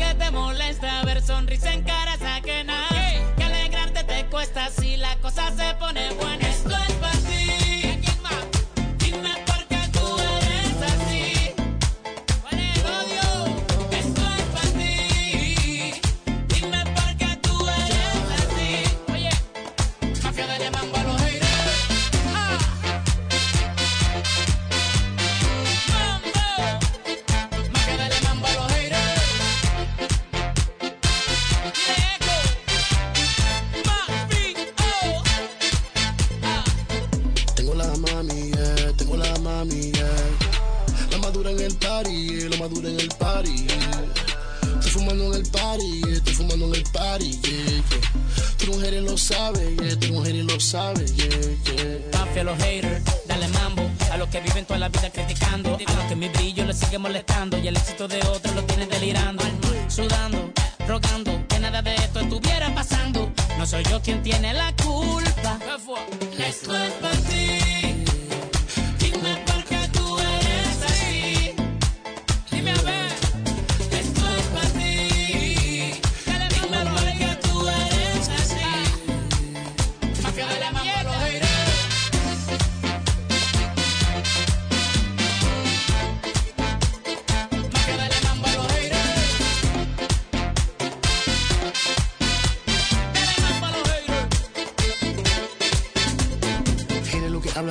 [0.00, 2.88] Que te molesta ver sonrisa en caras ajenas.
[3.36, 6.49] Que alegrarte te cuesta si la cosa se pone buena.
[46.92, 48.56] party, yeah, yeah.
[48.58, 51.28] Tu mujer y lo sabe, yeah, tu mujer y lo sabe, yeah,
[51.64, 52.18] yeah.
[52.18, 53.82] Mafia los haters, dale mambo.
[54.12, 55.76] A los que viven toda la vida criticando.
[55.86, 57.58] A los que mi brillo les sigue molestando.
[57.58, 59.44] Y el éxito de otros lo tienen delirando.
[59.88, 60.52] Sudando,
[60.86, 63.30] rogando, que nada de esto estuviera pasando.
[63.58, 65.58] No soy yo quien tiene la culpa.
[66.38, 67.99] Esto es para ti.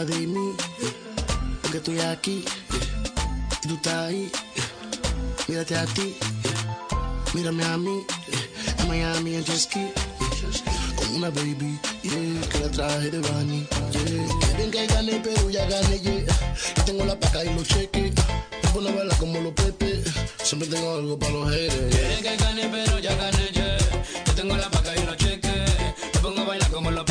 [0.09, 0.55] De mí,
[1.61, 2.43] porque estoy aquí
[3.63, 4.31] y tú estás ahí.
[5.47, 6.15] Mírate a ti,
[7.33, 8.03] mírame a mí,
[8.79, 9.91] en Miami en ski,
[10.95, 13.67] con una baby, yeah, que la traje de Bani.
[13.91, 14.37] Yeah.
[14.39, 16.25] Quieren que gane, pero ya gané, yeah.
[16.77, 18.13] Yo tengo la paca y los cheques,
[18.63, 20.03] me pone a bailar como los pepe,
[20.43, 21.95] siempre tengo algo para los haters.
[21.95, 23.77] Quieren que gane, pero ya gané, yeah.
[24.25, 25.49] Yo tengo la paca y los cheques.
[26.13, 27.05] Me pongo a bailar como los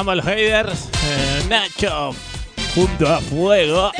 [0.00, 0.88] Vamos los haters.
[1.04, 2.14] Eh, Nacho
[2.74, 3.92] junto a fuego.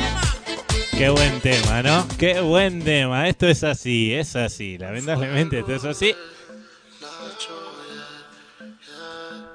[0.97, 2.07] Qué buen tema, ¿no?
[2.17, 3.29] Qué buen tema.
[3.29, 4.79] Esto es así, es así.
[4.79, 6.15] Lamentablemente esto es así.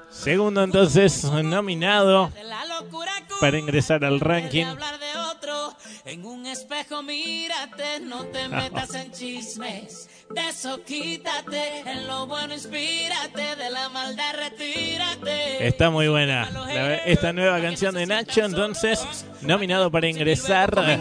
[0.08, 2.30] Segundo entonces nominado
[3.40, 4.66] para ingresar al ranking.
[10.34, 15.66] De eso quítate, en lo bueno inspírate, de la maldad retírate.
[15.66, 20.98] Está muy buena la- esta nueva canción de Nacho, entonces nominado para ingresar de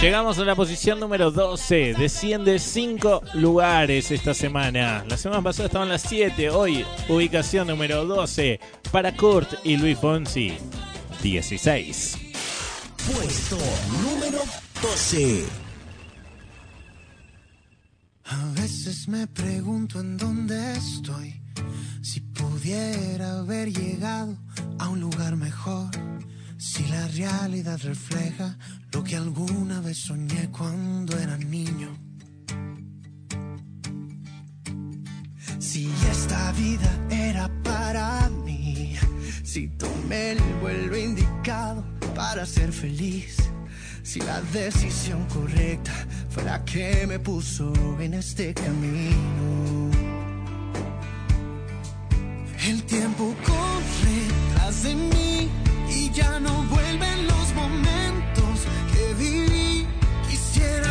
[0.00, 1.94] Llegamos a la posición número 12.
[1.94, 5.02] Desciende 5 lugares esta semana.
[5.08, 6.50] La semana pasada estaban las 7.
[6.50, 8.60] Hoy, ubicación número 12
[8.92, 10.52] para Kurt y Luis Fonsi.
[11.22, 12.18] 16.
[13.10, 13.56] Puesto
[14.02, 14.40] número
[14.82, 15.44] 12.
[18.26, 21.40] A veces me pregunto en dónde estoy.
[22.02, 24.36] Si pudiera haber llegado
[24.78, 25.88] a un lugar mejor.
[26.58, 28.56] Si la realidad refleja
[28.92, 31.96] lo que alguna vez soñé cuando era niño.
[35.58, 38.96] Si esta vida era para mí.
[39.44, 41.84] Si tomé el vuelo indicado
[42.14, 43.36] para ser feliz.
[44.02, 45.92] Si la decisión correcta
[46.30, 49.90] fue la que me puso en este camino.
[52.66, 54.18] El tiempo corre
[54.54, 55.65] tras de mí
[56.16, 59.86] ya no vuelven los momentos que viví.
[60.26, 60.90] Quisiera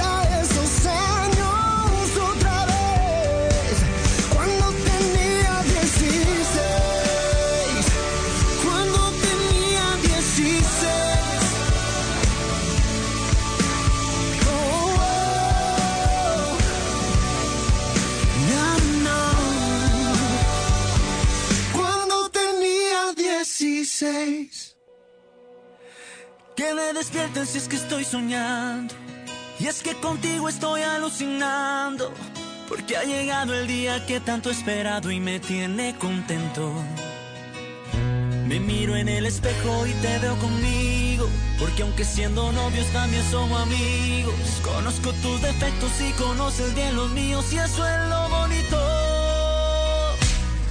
[23.81, 24.75] 16.
[26.55, 28.93] Que me despierten si es que estoy soñando.
[29.59, 32.13] Y es que contigo estoy alucinando.
[32.69, 36.71] Porque ha llegado el día que tanto he esperado y me tiene contento.
[38.45, 41.27] Me miro en el espejo y te veo conmigo.
[41.57, 44.61] Porque aunque siendo novios también somos amigos.
[44.63, 47.51] Conozco tus defectos y conoces bien los míos.
[47.51, 48.90] Y eso es lo bonito.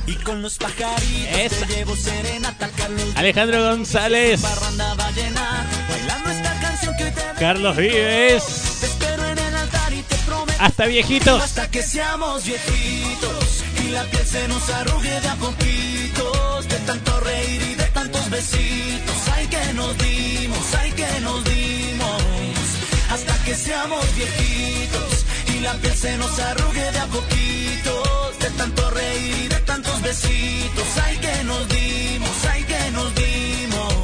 [0.07, 1.67] Y con los pajaritos Esa.
[1.67, 3.05] te llevo serenata, Carlos.
[3.15, 8.45] Alejandro González, Parranda va a llenar, bailando esta canción que hoy te Carlos Vives,
[8.81, 11.43] te espero en el altar y te prometo hasta viejitos.
[11.43, 17.21] hasta que seamos viejitos y la piel se nos arrugue de a poquitos de tanto
[17.21, 22.23] reír y de tantos besitos ay que nos dimos ay que nos dimos
[23.11, 25.25] hasta que seamos viejitos
[25.61, 30.01] y la piel se nos arrugue de a poquitos de tanto reír y de tantos
[30.01, 33.31] besitos ay que nos dimos ay que nos dimos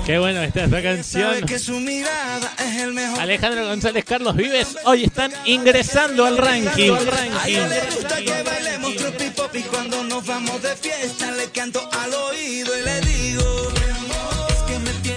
[0.05, 1.45] Qué bueno está esta canción.
[1.47, 6.93] Que su mirada es el mejor Alejandro González, Carlos Vives, hoy están ingresando al ranking.
[6.93, 11.51] A ella le gusta que bailemos tropi pop y cuando nos vamos de fiesta le
[11.51, 13.45] canto al oído y le digo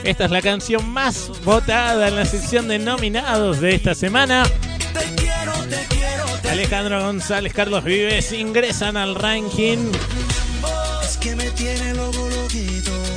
[0.03, 4.43] Esta es la canción más votada en la sección de nominados de esta semana.
[6.49, 9.91] Alejandro González, Carlos Vives ingresan al ranking.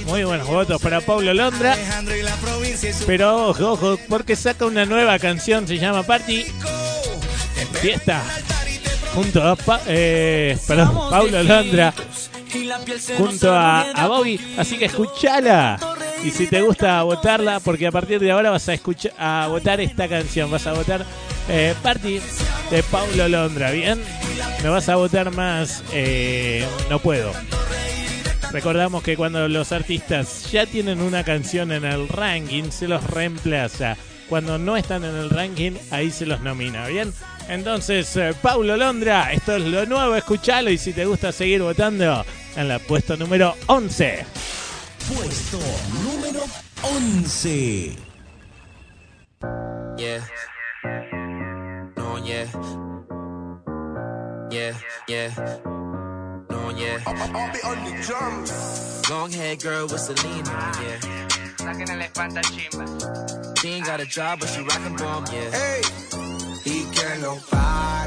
[0.08, 1.74] Muy buenos votos para Paulo Londra.
[1.74, 5.78] Alejandro y la provincia y su Pero ojo, ojo, porque saca una nueva canción, se
[5.78, 6.46] llama Party
[7.80, 8.22] Fiesta.
[9.14, 11.92] Junto a Pa- eh, perdón, Paulo Londra,
[13.16, 14.54] junto a, Bobby.
[14.56, 15.78] Así que escuchala.
[16.24, 19.80] Y si te gusta votarla, porque a partir de ahora vas a escuchar a votar
[19.80, 21.04] esta canción, vas a votar
[21.48, 22.20] eh, Party
[22.70, 24.00] de Paulo Londra, ¿bien?
[24.64, 27.32] No vas a votar más, eh, no puedo.
[28.52, 33.96] Recordamos que cuando los artistas ya tienen una canción en el ranking, se los reemplaza.
[34.28, 37.12] Cuando no están en el ranking, ahí se los nomina, ¿bien?
[37.48, 42.24] Entonces, eh, Paulo Londra, esto es lo nuevo, escuchalo y si te gusta seguir votando,
[42.56, 44.24] en la puesto número 11.
[45.14, 45.58] Puesto
[46.02, 46.40] número
[46.82, 47.96] 11.
[49.96, 50.26] Yeah.
[51.96, 52.46] No, yeah.
[54.50, 54.72] Yeah,
[55.06, 55.87] yeah.
[56.68, 57.00] No, yeah.
[57.06, 59.08] I'll be on the drums.
[59.08, 61.00] Long hair girl with Selena on, yeah.
[61.56, 62.84] Saquen el espanta chimba.
[63.58, 65.48] She ain't got a job, but she rockin' bomb, yeah.
[65.54, 65.80] Ey,
[66.66, 67.97] y que no pare,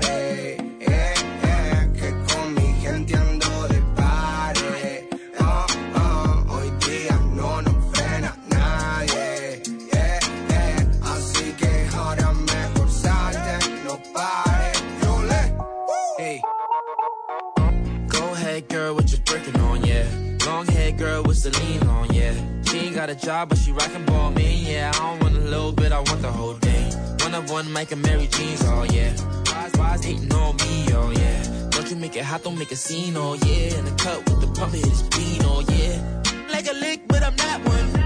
[21.44, 22.34] with Celine on, yeah.
[22.64, 24.92] She ain't got a job, but she rockin' ball, me, yeah.
[24.94, 26.94] I don't want a little bit, I want the whole thing.
[27.20, 29.12] One of one, Mike and Mary Jeans, oh, yeah.
[29.52, 31.70] Why's, why's hating on me, oh, yeah.
[31.70, 33.78] Don't you make it hot, don't make a scene, oh, yeah.
[33.78, 36.52] In the cut with the pump, hit his bean, oh, yeah.
[36.52, 38.01] Like a lick, but I'm not one.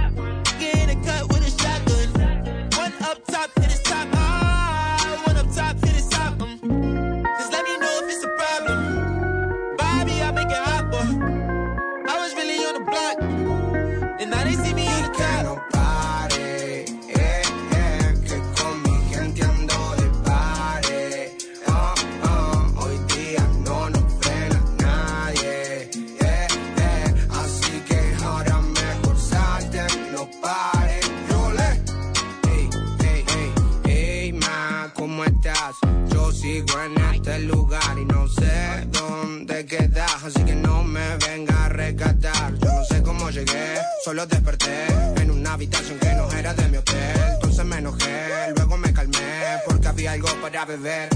[44.06, 44.86] Solo desperté
[45.20, 47.18] en una habitación que no era de mi hotel.
[47.34, 51.10] Entonces me enojé, luego me calmé porque había algo para beber.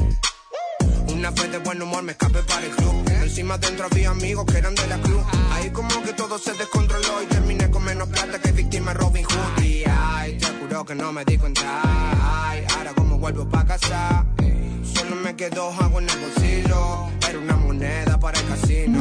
[1.07, 2.95] Una vez de buen humor me escapé para el club.
[3.21, 5.23] Encima dentro había amigos que eran de la cruz.
[5.51, 9.63] Ahí como que todo se descontroló y terminé con menos plata que víctima Robin Hood.
[9.63, 11.61] Y ay, te juro que no me di cuenta.
[12.23, 14.25] Ay, ahora como vuelvo pa' casa.
[14.99, 17.07] Solo me quedó algo en el bolsillo.
[17.27, 18.99] Era una moneda para el casino.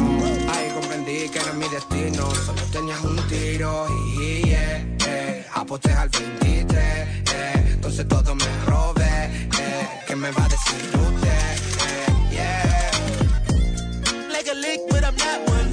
[0.53, 2.31] Ahí comprendí que era mi destino.
[2.47, 3.87] Solo tenías un tiro
[4.21, 6.79] y yeah, eh, aposté al 23.
[6.79, 9.25] eh, entonces todo me robé.
[9.59, 11.57] Eh, ¿Qué me va a decir usted?
[11.89, 12.91] Eh, yeah.
[14.33, 15.73] like a lick, but I'm not one.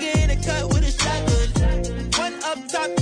[0.00, 2.10] Get a cut with a shotgun.
[2.18, 3.01] One up top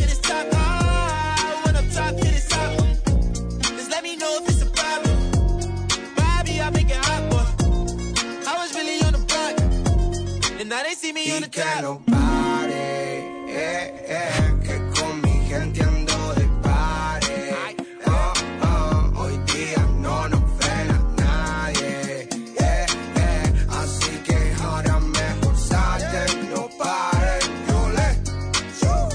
[11.26, 11.82] me on y the que top.
[11.82, 13.18] no pare,
[13.48, 17.76] eh, eh, que con mi gente ando de pare.
[18.06, 26.24] Oh, oh, hoy día no nos frena nadie, eh, eh, así que ahora mejor salte,
[26.54, 28.08] no pare, yo le,
[28.80, 29.08] shoo.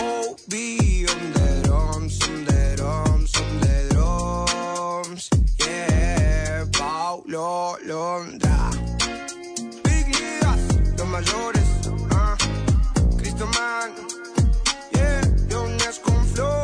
[0.00, 8.43] Oh, be on the drums, on the drums, on the drums, yeah, Paulo Londra.
[11.24, 12.36] Mayores, ah,
[13.18, 13.94] Cristo Man,
[16.34, 16.62] flow,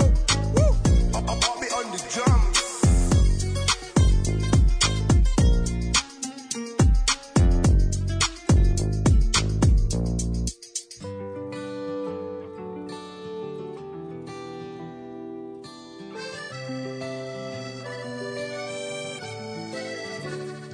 [1.61, 2.59] be on the drums.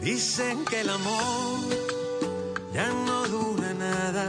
[0.03, 1.86] Dicen que el amor
[2.77, 4.27] ya no dura nada.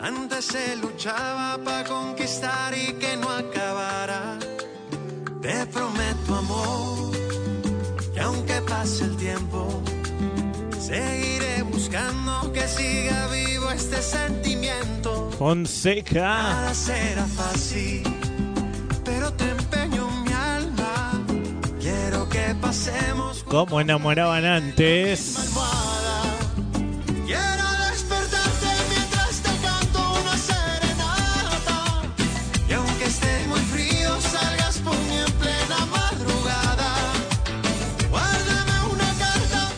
[0.00, 4.38] Antes se luchaba para conquistar y que no acabara.
[5.42, 7.12] Te prometo amor,
[8.14, 9.82] que aunque pase el tiempo,
[10.80, 15.30] seguiré buscando que siga vivo este sentimiento.
[15.38, 16.20] Fonseca.
[16.20, 18.04] Nada será fácil,
[19.04, 21.22] pero te empeño mi alma.
[21.78, 25.36] Quiero que pasemos Como enamoraban antes.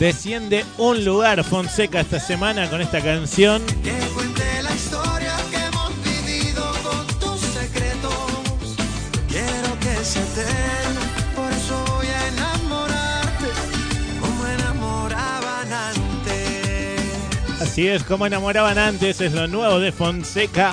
[0.01, 3.63] Desciende un lugar Fonseca esta semana con esta canción.
[3.83, 8.77] que cuente la historia que hemos vivido con tus secretos.
[9.29, 11.01] Quiero que sea eterno,
[11.35, 13.45] por eso voy a enamorarte
[14.19, 17.61] como enamoraban antes.
[17.61, 20.71] Así es, como enamoraban antes, es lo nuevo de Fonseca.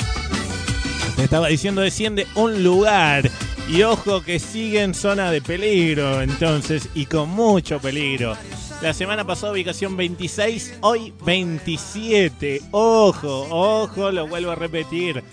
[1.17, 3.31] Te estaba diciendo, desciende un lugar.
[3.69, 8.35] Y ojo que sigue en zona de peligro, entonces, y con mucho peligro.
[8.81, 12.63] La semana pasada ubicación 26, hoy 27.
[12.71, 15.25] Ojo, ojo, lo vuelvo a repetir.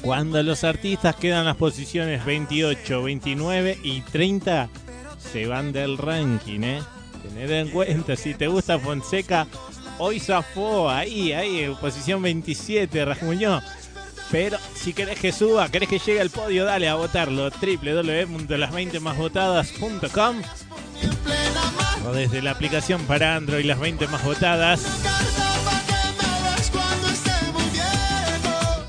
[0.00, 4.70] Cuando los artistas quedan las posiciones 28, 29 y 30,
[5.18, 6.82] se van del ranking, ¿eh?
[7.22, 9.46] Tener en cuenta, si te gusta Fonseca,
[9.98, 13.60] hoy zafó ahí, ahí, posición 27, Rasmuñó.
[14.30, 17.50] Pero si querés que suba, querés que llegue al podio, dale a votarlo.
[17.50, 20.36] www.las20másvotadas.com
[22.08, 24.80] desde la aplicación para Android, las 20 más votadas.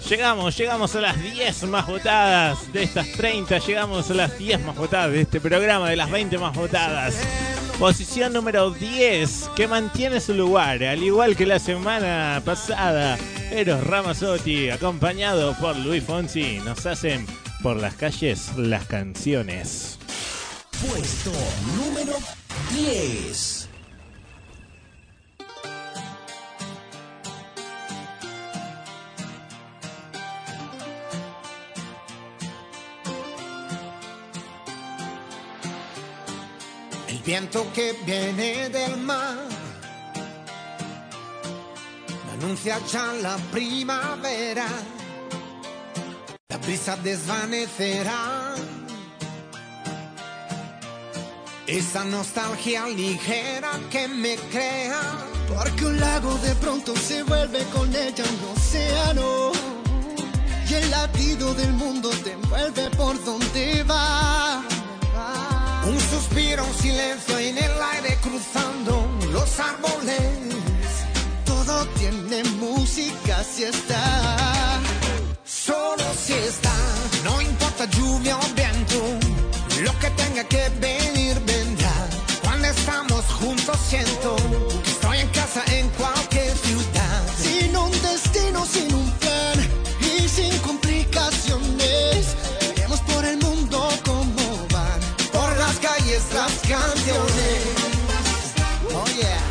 [0.09, 3.59] Llegamos, llegamos a las 10 más votadas de estas 30.
[3.59, 7.15] Llegamos a las 10 más votadas de este programa de las 20 más votadas.
[7.79, 13.17] Posición número 10, que mantiene su lugar, al igual que la semana pasada.
[13.51, 17.25] Eros Ramazzotti, acompañado por Luis Fonsi, nos hacen
[17.63, 19.97] por las calles las canciones.
[20.81, 21.31] Puesto
[21.77, 22.17] número
[22.73, 23.67] 10.
[37.07, 39.37] El viento que viene del mar
[42.25, 44.67] me anuncia ya la primavera.
[46.49, 48.55] La brisa desvanecerá
[51.67, 55.17] esa nostalgia ligera que me crea.
[55.47, 59.51] Porque un lago de pronto se vuelve con ella un océano.
[60.67, 64.63] Y el latido del mundo te envuelve por donde va.
[65.85, 70.19] Un suspiro, un silencio en el aire cruzando los árboles.
[71.45, 74.79] Todo tiene música si está.
[75.43, 76.73] Solo si está.
[77.23, 78.99] No importa lluvia o viento.
[79.81, 81.10] Lo que tenga que ver
[83.81, 84.35] juntos siento
[84.83, 87.23] que estoy en casa en cualquier ciudad.
[87.37, 89.59] Sin un destino, sin un plan
[89.99, 92.35] y sin complicaciones.
[92.75, 94.99] Iremos por el mundo como van.
[95.31, 97.63] Por las calles las canciones.
[98.93, 99.41] Oh yeah.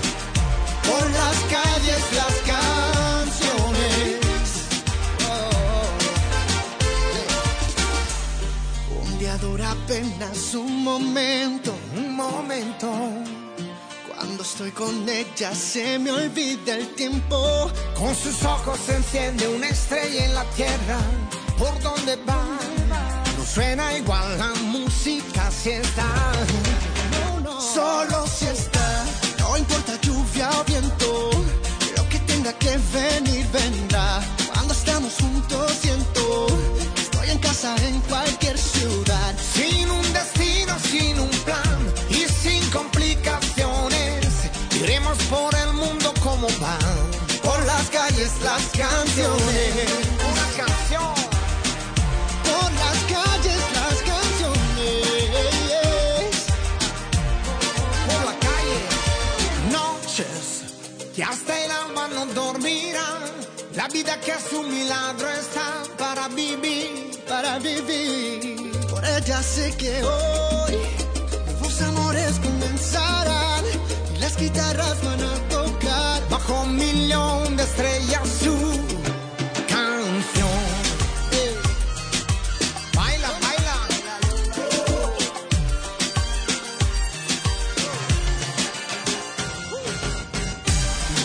[0.89, 4.21] Por las calles las canciones.
[8.93, 9.05] Oh.
[9.05, 13.30] Un día dura apenas un momento, un momento.
[14.61, 17.71] Estoy con ella se me olvida el tiempo.
[17.95, 20.99] Con sus ojos se enciende una estrella en la tierra.
[21.57, 22.45] ¿Por donde va?
[23.39, 26.13] No suena igual la música si está.
[27.75, 29.05] Solo si está,
[29.39, 31.31] no importa lluvia o viento,
[31.97, 34.21] lo que tenga que venir vendrá.
[34.53, 36.47] Cuando estamos juntos siento,
[36.95, 39.10] que estoy en casa en cualquier ciudad.
[48.43, 49.75] Las canciones,
[50.31, 51.15] Una canción.
[52.45, 55.05] por las calles las canciones.
[58.07, 58.79] por la calle.
[59.71, 60.65] Noches
[61.15, 63.21] que hasta el alma no dormirán.
[63.75, 67.11] La vida que es un milagro está para vivir.
[67.29, 68.73] para vivir.
[68.91, 70.77] Por ella sé que hoy
[71.47, 73.65] nuevos amores comenzarán
[74.15, 75.50] y las guitarras van a
[76.31, 78.55] Bajo un millón de estrellas su
[79.69, 80.61] canción.
[82.95, 83.77] Baila, baila.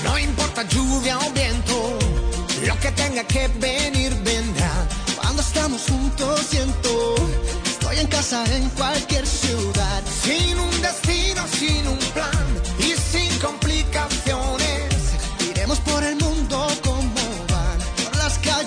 [0.03, 1.99] No importa lluvia o viento,
[2.65, 4.88] lo que tenga que venir vendrá.
[5.22, 7.15] Cuando estamos juntos siento
[7.64, 10.02] estoy en casa en cualquier ciudad.
[10.23, 12.65] Sin un destino, sin un plan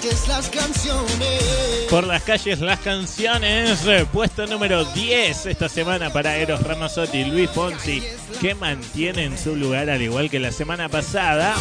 [0.08, 1.42] calles las canciones.
[1.90, 7.24] Por las calles las canciones, eh, puesto número 10 esta semana para Eros Ramazzotti y
[7.26, 8.02] Luis Fonsi,
[8.40, 11.54] que mantienen su lugar al igual que la semana pasada.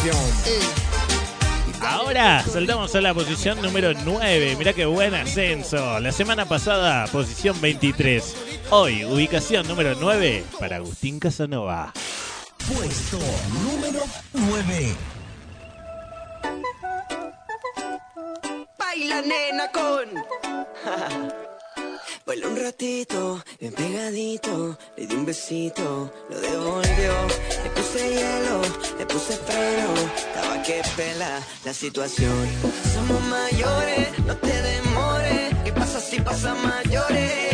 [1.82, 4.56] Ahora saltamos a la posición número 9.
[4.56, 6.00] Mirá qué buen ascenso.
[6.00, 8.36] La semana pasada, posición 23.
[8.70, 11.92] Hoy, ubicación número 9 para Agustín Casanova.
[12.66, 13.18] Puesto
[13.62, 14.02] número
[14.32, 15.17] 9.
[18.98, 20.10] Baila nena con.
[22.26, 27.12] Baila un ratito, bien pegadito, le di un besito, lo devolvió,
[27.62, 28.60] le puse hielo,
[28.98, 32.48] le puse freno, estaba que pela la situación.
[32.92, 37.47] Somos mayores, no te demores, ¿qué pasa si pasa mayores?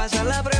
[0.00, 0.59] Pasar la prueba,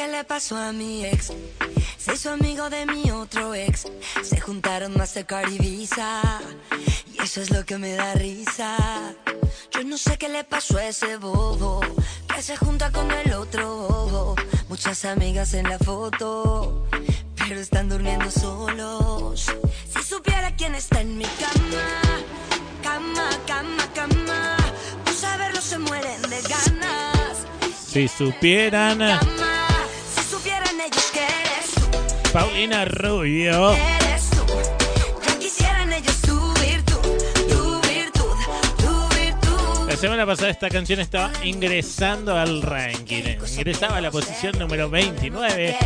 [0.00, 1.30] Qué le pasó a mi ex.
[1.98, 3.86] Se hizo amigo de mi otro ex.
[4.22, 6.22] Se juntaron Mastercard y Visa.
[7.12, 8.78] Y eso es lo que me da risa.
[9.70, 11.82] Yo no sé qué le pasó a ese bobo.
[12.34, 14.36] Que se junta con el otro bobo.
[14.70, 16.86] Muchas amigas en la foto.
[17.36, 19.52] Pero están durmiendo solos.
[19.92, 22.22] Si supiera quién está en mi cama.
[22.82, 24.56] Cama, cama, cama.
[25.04, 27.46] Por saberlo se mueren de ganas.
[27.86, 29.02] Si supieran,
[32.32, 33.72] Paulina Rubio.
[33.72, 34.46] Eres tú.
[35.26, 37.00] Ya quisieran ellos tu virtud.
[37.48, 38.34] Tu virtud.
[38.78, 39.88] Tu virtud.
[39.88, 43.36] La semana pasada esta canción estaba ingresando al ranking.
[43.56, 45.76] Ingresaba a la posición número 29.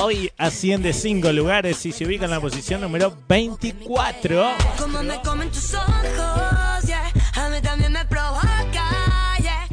[0.00, 4.52] Hoy asciende 5 lugares y se ubica en la posición número 24.
[4.78, 7.10] Como me comen tus ojos, yeah.
[7.34, 8.37] A mí también me provoca.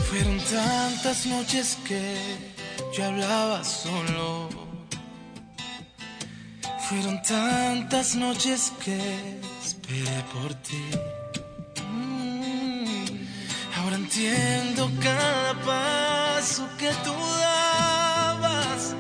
[0.10, 2.18] Fueron tantas noches que
[2.94, 4.50] yo hablaba solo.
[6.90, 9.40] Fueron tantas noches que
[10.34, 10.84] por ti.
[11.92, 12.96] Mm,
[13.78, 18.96] Ahora entiendo cada paso que tú dabas.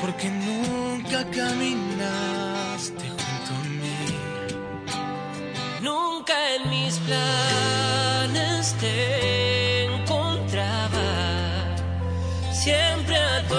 [0.00, 4.02] Porque nunca caminaste junto a mí.
[5.80, 11.08] Nunca en mis planes te encontraba.
[12.52, 13.54] Siempre a tu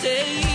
[0.00, 0.51] day.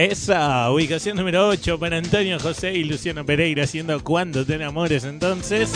[0.00, 5.70] Esa ubicación número 8 para Antonio José y Luciano Pereira haciendo Cuando te enamores entonces.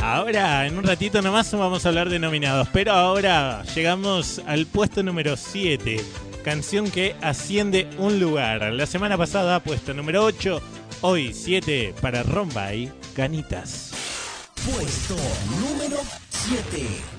[0.00, 5.02] Ahora, en un ratito nomás vamos a hablar de nominados, pero ahora llegamos al puesto
[5.02, 6.00] número 7,
[6.44, 8.72] canción que asciende un lugar.
[8.72, 10.62] La semana pasada puesto número 8,
[11.00, 13.90] hoy 7 para Rombay, Canitas.
[14.64, 15.16] Puesto
[15.60, 15.98] número
[16.30, 17.17] 7.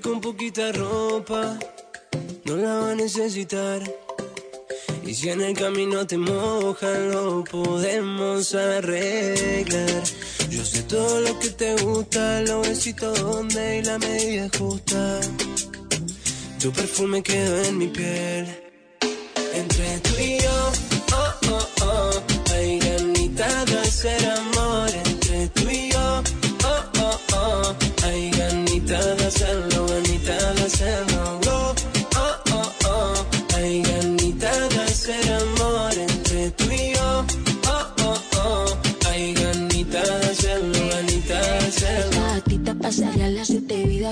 [0.00, 1.58] Con poquita ropa,
[2.44, 3.82] no la va a necesitar.
[5.04, 10.02] Y si en el camino te mojan, lo podemos arreglar.
[10.48, 15.20] Yo sé todo lo que te gusta, lo besito donde y la medida justa.
[16.58, 18.46] Tu perfume quedó en mi piel.
[19.54, 20.72] Entre tú y yo,
[21.12, 22.10] oh, oh, oh,
[22.54, 24.90] hay ganitas de hacer amor.
[25.04, 26.22] Entre tú y yo,
[26.64, 29.71] oh, oh, oh, hay ganitas de hacerlo,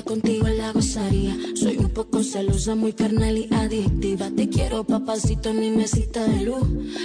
[0.00, 1.36] vida contigo la gozaría.
[1.54, 4.30] Soy un poco celosa, muy carnal y adictiva.
[4.34, 6.64] Te quiero, papacito, mi mesita de luz.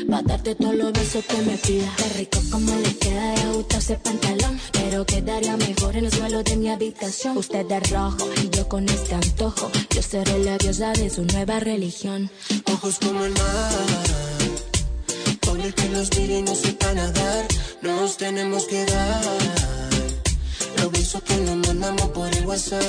[0.10, 1.96] Pa' darte todos los besos que me pidas.
[1.98, 4.60] Qué rico como le queda de gusto ese pantalón.
[4.72, 7.38] Pero quedaría mejor en el suelo de mi habitación.
[7.38, 9.70] Usted de rojo y yo con este antojo.
[9.90, 12.30] Yo seré la diosa de su nueva religión.
[12.74, 13.72] ojos como el mar.
[15.42, 17.46] Pobre que los mire y no sepa nadar.
[17.82, 19.95] Nos tenemos que dar.
[20.86, 22.84] Los besos que nos mandamos por el WhatsApp.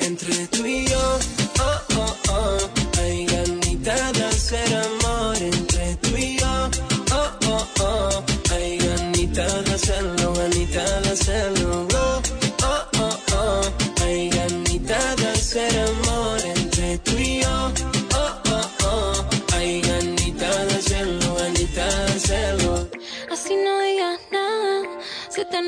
[0.00, 1.18] Entre tú y yo,
[1.60, 2.58] oh, oh, oh.
[3.00, 5.36] Hay ganitas de hacer amor.
[5.38, 6.70] Entre tú y yo,
[7.10, 8.24] oh, oh, oh.
[8.52, 10.21] Hay ganitas de hacerlo, ganitas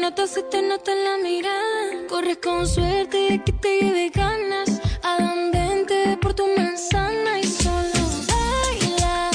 [0.04, 2.06] nota, se te nota en la mirada.
[2.10, 4.68] Corres con suerte de que te lleve ganas.
[5.02, 9.30] Adán, vente por tu manzana y solo baila.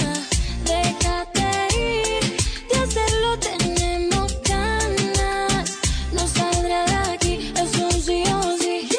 [0.71, 1.47] Déjate
[1.87, 2.23] ir.
[2.69, 5.77] De hacerlo tenemos ganas.
[6.13, 8.89] No saldrá de aquí, es un sí o sí.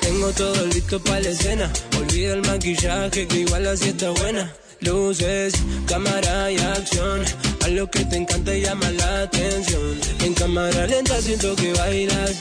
[0.00, 1.72] Tengo todo listo para la escena.
[2.00, 4.52] Olvida el maquillaje que igual así está buena.
[4.80, 5.54] Luces,
[5.86, 7.22] cámara y acción.
[7.64, 9.98] A lo que te encanta y llama la atención.
[10.20, 12.32] En cámara lenta siento que bailas.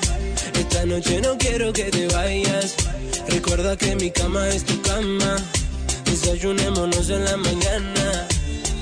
[0.54, 2.76] Esta noche no quiero que te vayas.
[3.30, 5.38] Recuerda que mi cama es tu cama.
[6.04, 8.28] Desayunémonos en la mañana.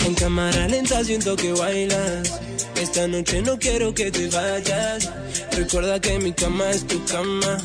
[0.04, 2.42] En cámara lenta siento que bailas.
[2.76, 5.12] Esta noche no quiero que te vayas.
[5.52, 7.58] Recuerda que mi cama es tu cama.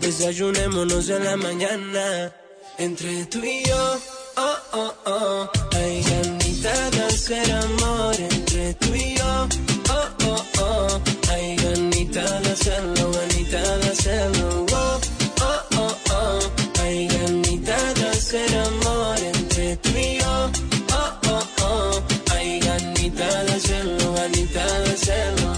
[0.00, 2.32] Desayunémonos en la mañana.
[2.78, 4.00] Entre tú y yo,
[4.36, 5.50] oh, oh, oh.
[5.76, 8.14] Hay ganitas de hacer amor.
[8.18, 9.48] Entre tú y yo,
[9.90, 11.00] oh, oh, oh.
[11.30, 14.66] Hay ganitas de hacerlo, ganitas de hacerlo.
[14.72, 15.00] Oh,
[15.40, 16.40] oh, oh, oh.
[16.82, 19.16] Hay ganitas de hacer amor.
[19.32, 20.50] Entre tú y yo,
[20.92, 22.02] oh, oh, oh.
[22.34, 25.52] Hay ganitas de hacerlo, ganitas de hacerlo.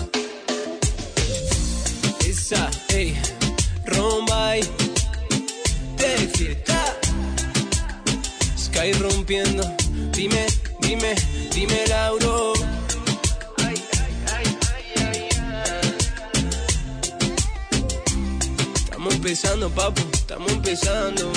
[2.28, 3.16] Esa, ey,
[3.86, 4.60] Rombay,
[5.96, 6.96] de fiesta.
[8.56, 9.64] Sky rompiendo,
[19.28, 21.30] empezando, papu, estamos empezando.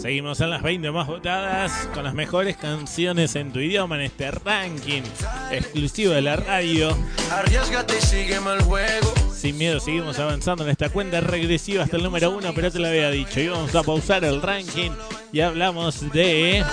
[0.00, 4.30] Seguimos en las 20 más votadas con las mejores canciones en tu idioma en este
[4.30, 5.02] ranking
[5.50, 6.96] exclusivo de la radio.
[7.32, 9.12] Arriesgate y sígueme el juego.
[9.34, 12.86] Sin miedo, seguimos avanzando en esta cuenta regresiva hasta el número uno, pero te lo
[12.86, 13.40] había dicho.
[13.40, 14.92] Y vamos a pausar el ranking
[15.32, 16.64] y hablamos de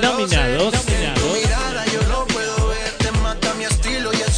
[0.00, 0.72] nominados.
[0.72, 2.35] Nominados.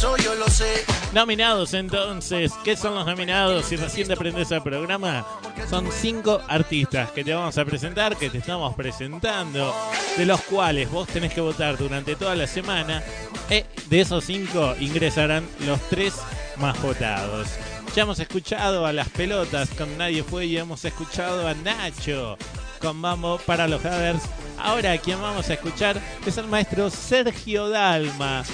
[0.01, 0.85] Yo lo sé.
[1.13, 3.65] Nominados entonces, ¿qué son los nominados?
[3.65, 5.25] Si recién te aprendes el programa,
[5.69, 9.75] son cinco artistas que te vamos a presentar, que te estamos presentando,
[10.15, 13.03] de los cuales vos tenés que votar durante toda la semana.
[13.49, 16.13] Y de esos cinco ingresarán los tres
[16.57, 17.47] más votados.
[17.93, 22.37] Ya hemos escuchado a las pelotas con Nadie Fue y hemos escuchado a Nacho
[22.79, 24.23] con Mambo para los Havers.
[24.57, 28.45] Ahora quien vamos a escuchar es el maestro Sergio Dalma.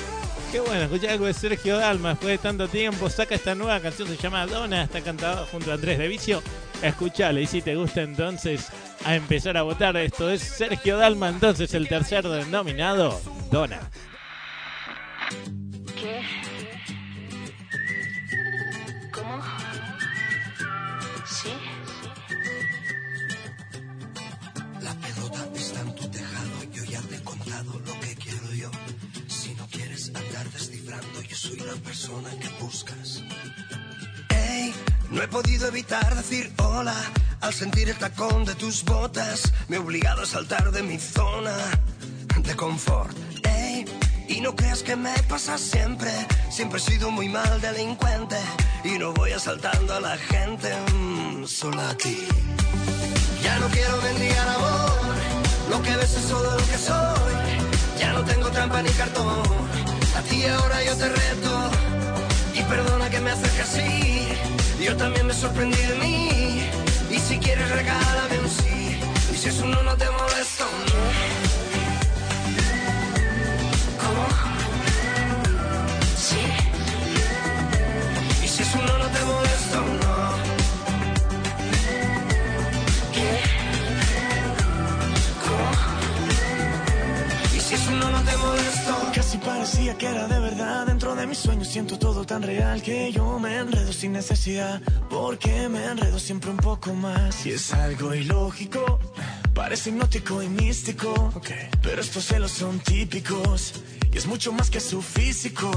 [0.51, 3.09] Qué bueno, escuchar algo de Sergio Dalma después de tanto tiempo.
[3.09, 6.41] Saca esta nueva canción, se llama Dona, está cantada junto a Andrés de Vicio.
[6.81, 8.69] Escuchale y si te gusta entonces
[9.03, 9.97] a empezar a votar.
[9.97, 13.19] Esto es Sergio Dalma, entonces el tercer denominado,
[13.51, 13.79] Dona.
[15.95, 16.21] ¿Qué?
[19.11, 19.41] ¿Cómo?
[21.25, 21.49] ¿Sí?
[24.81, 28.04] La pelota está en tu tejado, yo ya te he contado lo que
[30.95, 33.23] descifrando, yo soy la persona que buscas.
[34.29, 34.73] Ey,
[35.11, 36.95] no he podido evitar decir hola
[37.41, 39.51] al sentir el tacón de tus botas.
[39.67, 41.55] Me he obligado a saltar de mi zona
[42.41, 43.15] de confort.
[43.43, 43.85] Ey,
[44.27, 46.11] y no creas que me pasa siempre.
[46.49, 48.37] Siempre he sido muy mal delincuente
[48.83, 52.27] y no voy asaltando a la gente, mm, solo a ti.
[53.43, 55.15] Ya no quiero mendigar amor,
[55.69, 57.25] lo que ves es todo lo que soy.
[57.99, 59.43] Ya no tengo trampa ni cartón,
[60.29, 61.71] ti ahora yo te reto.
[62.53, 64.27] Y perdona que me acerque así,
[64.83, 66.69] yo también me sorprendí de mí.
[67.09, 68.99] Y si quieres regálame un sí,
[69.33, 70.34] y si es un no no te molesta
[89.45, 90.87] parecía que era de verdad.
[90.87, 94.81] Dentro de mis sueños siento todo tan real que yo me enredo sin necesidad.
[95.09, 97.45] Porque me enredo siempre un poco más.
[97.45, 98.99] Y es algo ilógico.
[99.53, 101.31] Parece hipnótico y místico.
[101.81, 103.73] Pero estos celos son típicos.
[104.11, 105.71] Y es mucho más que su físico.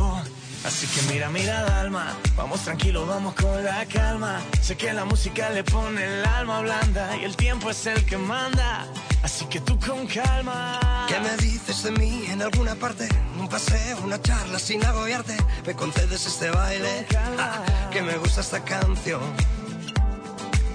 [0.65, 2.17] Así que mira, mira, Dalma.
[2.37, 4.41] Vamos tranquilo, vamos con la calma.
[4.61, 7.17] Sé que la música le pone el alma blanda.
[7.17, 8.87] Y el tiempo es el que manda.
[9.23, 11.07] Así que tú con calma.
[11.09, 13.09] ¿Qué me dices de mí en alguna parte?
[13.39, 15.37] Un paseo, una charla sin agobiarte.
[15.67, 17.07] ¿Me concedes este baile?
[17.39, 19.23] Ah, que me gusta esta canción.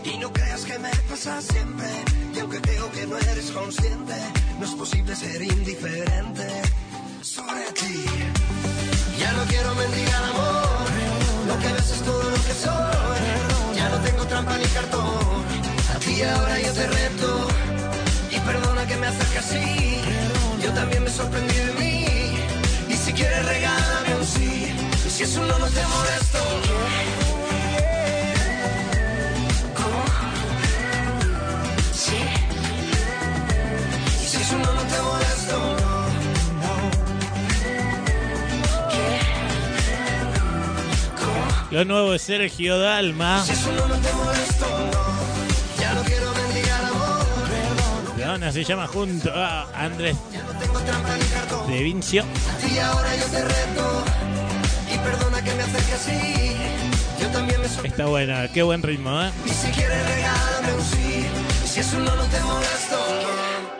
[0.04, 1.88] Y no creas que me pasa siempre.
[2.36, 4.16] Y aunque creo que no eres consciente,
[4.60, 6.62] no es posible ser indiferente
[7.22, 8.06] sobre ti.
[9.24, 10.86] Ya no quiero mendigar amor.
[11.48, 13.76] Lo que ves es todo lo que soy.
[13.78, 15.44] Ya no tengo trampa ni cartón.
[15.94, 17.48] A ti ahora yo te reto.
[18.36, 20.02] Y perdona que me acerque así.
[20.62, 22.06] Yo también me sorprendí de mí.
[22.90, 24.76] Y si quieres regálame un sí.
[25.08, 27.23] Si es un no, no te molesto.
[41.74, 43.44] Lo nuevo de Sergio Dalma.
[43.50, 43.66] Es.
[48.16, 50.16] Dona se llama junto a Andrés
[51.68, 52.26] de Vincio.
[57.84, 59.32] Está buena, qué buen ritmo, ¿eh?
[59.48, 59.66] Es.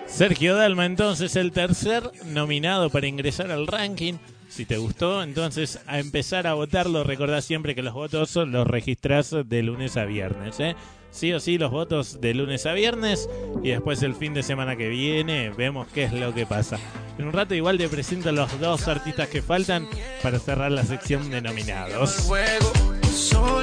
[0.08, 4.16] Sergio Dalma, entonces, el tercer nominado para ingresar al ranking.
[4.54, 7.04] Si te gustó, entonces a empezar a votarlo.
[7.04, 10.60] Recordá siempre que los votos los registrás de lunes a viernes.
[10.60, 10.76] ¿eh?
[11.10, 13.28] Sí o sí, los votos de lunes a viernes.
[13.64, 16.78] Y después el fin de semana que viene vemos qué es lo que pasa.
[17.18, 19.88] En un rato igual te presento los dos artistas que faltan
[20.22, 22.30] para cerrar la sección de nominados.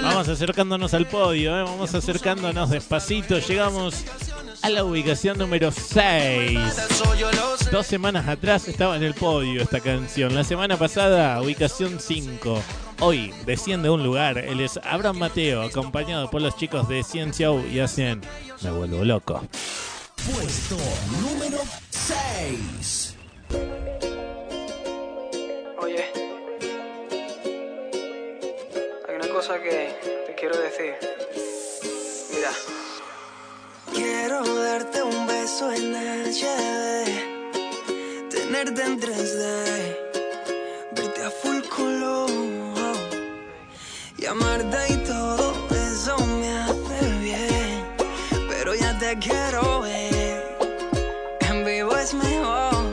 [0.02, 1.62] Vamos acercándonos al podio, ¿eh?
[1.62, 3.38] vamos acercándonos despacito.
[3.38, 4.04] Llegamos
[4.62, 6.58] a la ubicación número 6.
[7.72, 10.34] Dos semanas atrás estaba en el podio esta canción.
[10.34, 12.62] La semana pasada, ubicación 5.
[13.00, 14.38] Hoy desciende un lugar.
[14.38, 18.20] Él es Abraham Mateo, acompañado por los chicos de Ciencia U y hacen
[18.62, 19.42] Me vuelvo loco.
[20.32, 20.76] Puesto
[21.22, 21.58] número
[21.90, 23.16] 6.
[25.78, 26.19] Oye,
[29.40, 29.88] cosa que
[30.26, 30.94] te quiero decir.
[32.30, 32.50] Mira,
[33.94, 37.06] Quiero darte un beso en HD,
[38.28, 39.44] tenerte en 3D,
[40.92, 42.28] verte a full color
[44.18, 47.86] y amarte y todo eso me hace bien.
[48.50, 50.58] Pero ya te quiero ver,
[51.48, 52.84] en vivo es mejor.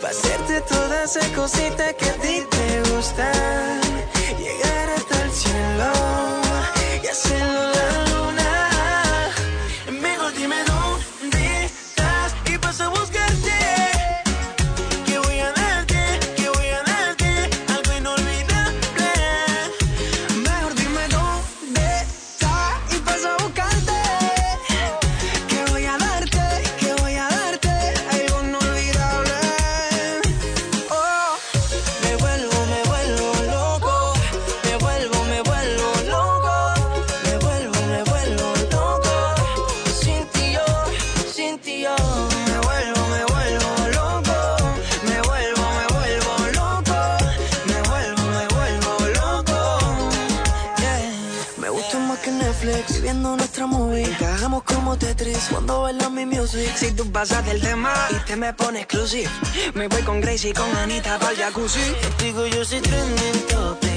[0.00, 3.89] Pa' hacerte todas esas cositas que a ti te gustan,
[59.74, 61.80] me voy con Gracie y con Anita para jacuzzi.
[62.00, 63.89] Contigo yo soy trending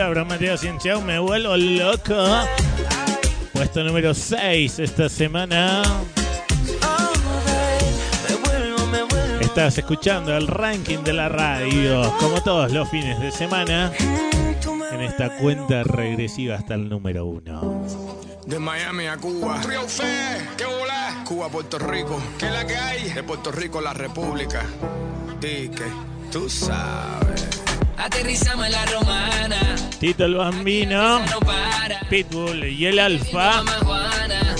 [0.00, 2.14] Abraham Mateo, Abraham Mateo, Ciencia, me vuelvo loco.
[3.52, 5.82] Puesto número 6 esta semana.
[9.40, 13.92] Estás escuchando el ranking de la radio, como todos los fines de semana,
[14.90, 17.86] en esta cuenta regresiva hasta el número 1.
[18.46, 19.60] De Miami a Cuba.
[19.60, 21.22] Triunfé, qué bola.
[21.24, 22.20] Cuba, Puerto Rico.
[22.38, 23.10] ¿Qué es la que hay?
[23.12, 24.64] De Puerto Rico, la República.
[25.40, 25.86] Di que
[26.32, 27.23] tú sabes.
[28.04, 29.76] Aterrizamos en la romana.
[29.98, 32.00] Tito el Bambino, No para.
[32.10, 33.62] Pitbull y el Alfa.
[33.62, 34.56] Mamá Juana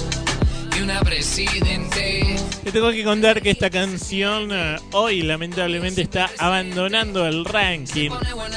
[0.74, 2.36] y una presidente.
[2.64, 8.08] Te tengo que contar que esta canción eh, hoy lamentablemente está abandonando el ranking.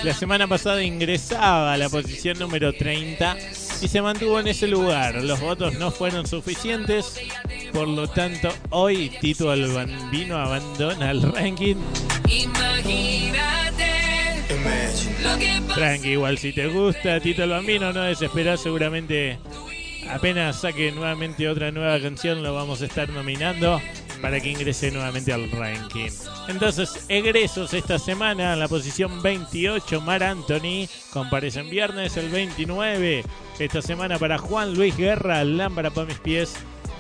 [0.03, 3.35] La semana pasada ingresaba a la posición número 30
[3.81, 5.15] y se mantuvo en ese lugar.
[5.15, 7.19] Los votos no fueron suficientes,
[7.73, 11.76] por lo tanto hoy Tito el Bambino abandona el ranking.
[12.30, 13.27] Imagínate.
[15.74, 19.40] Tranqui, igual si te gusta Tito el Bambino, no desesperás, seguramente
[20.10, 23.82] apenas saque nuevamente otra nueva canción lo vamos a estar nominando
[24.22, 26.10] para que ingrese nuevamente al ranking.
[26.48, 33.24] Entonces, egresos esta semana en la posición 28, Mar Anthony, comparecen viernes el 29,
[33.60, 36.56] esta semana para Juan Luis Guerra, Lámpara para mis pies.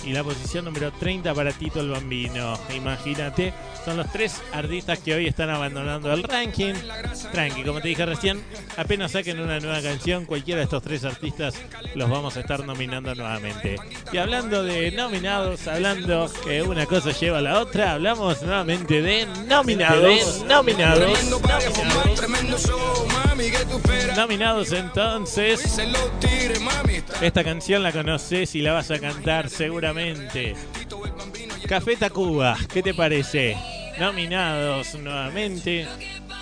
[0.07, 2.57] Y la posición número 30 para Tito el Bambino.
[2.73, 3.53] Imagínate,
[3.83, 6.75] son los tres artistas que hoy están abandonando el ranking.
[7.33, 8.41] Tranqui, como te dije recién,
[8.77, 11.55] apenas saquen una nueva canción, cualquiera de estos tres artistas
[11.93, 13.75] los vamos a estar nominando nuevamente.
[14.13, 19.27] Y hablando de nominados, hablando que una cosa lleva a la otra, hablamos nuevamente de
[19.49, 20.45] nominados.
[20.45, 21.11] Nominados.
[22.15, 22.57] Tremendo
[24.15, 25.79] Nominados entonces.
[27.21, 30.55] Esta canción la conoces y la vas a cantar seguramente.
[31.67, 33.55] Café Tacuba, ¿qué te parece?
[33.99, 35.87] Nominados nuevamente.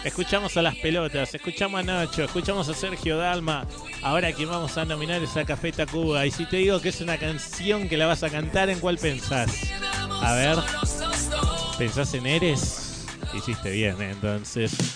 [0.06, 3.66] Escuchamos a las pelotas, escuchamos a Nacho, escuchamos a Sergio Dalma.
[4.02, 6.26] Ahora quien vamos a nominar es a Café Tacuba.
[6.26, 8.98] Y si te digo que es una canción que la vas a cantar, ¿en cuál
[8.98, 9.52] pensás?
[10.22, 10.58] A ver,
[11.78, 13.06] ¿pensás en Eres?
[13.34, 14.12] Hiciste bien, ¿eh?
[14.12, 14.96] entonces.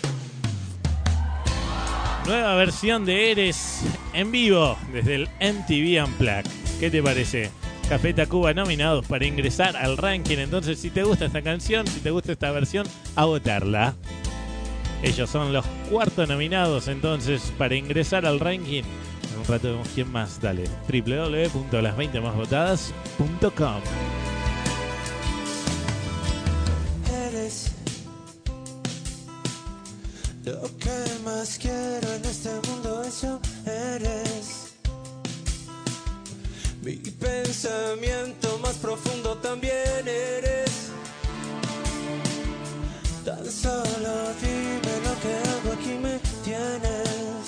[2.29, 3.81] Nueva versión de Eres
[4.13, 6.45] en vivo desde el MTV Unplugged.
[6.79, 7.49] ¿Qué te parece?
[7.89, 10.37] Café Tacuba nominados para ingresar al ranking.
[10.37, 12.85] Entonces, si te gusta esta canción, si te gusta esta versión,
[13.15, 13.95] a votarla.
[15.01, 18.83] Ellos son los cuartos nominados, entonces, para ingresar al ranking.
[18.83, 20.39] En un rato vemos quién más.
[20.39, 23.81] Dale, www.las20másvotadas.com.
[27.11, 27.71] Eres
[30.45, 34.73] lo que más quiero en este mundo, eso eres.
[36.81, 36.95] Mi
[37.27, 40.71] pensamiento más profundo también eres.
[43.25, 46.15] Tan solo dime lo que hago aquí me
[46.47, 47.45] tienes.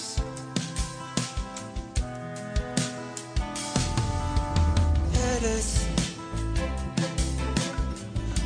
[5.38, 5.66] Eres.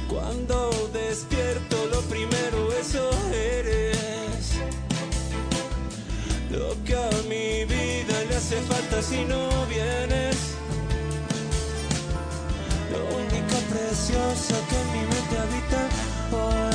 [0.08, 0.58] Cuando
[0.94, 2.55] despierto lo primero
[8.36, 10.36] hace falta si no vienes.
[12.92, 15.90] Lo único precioso que en mi mente habita
[16.70, 16.75] El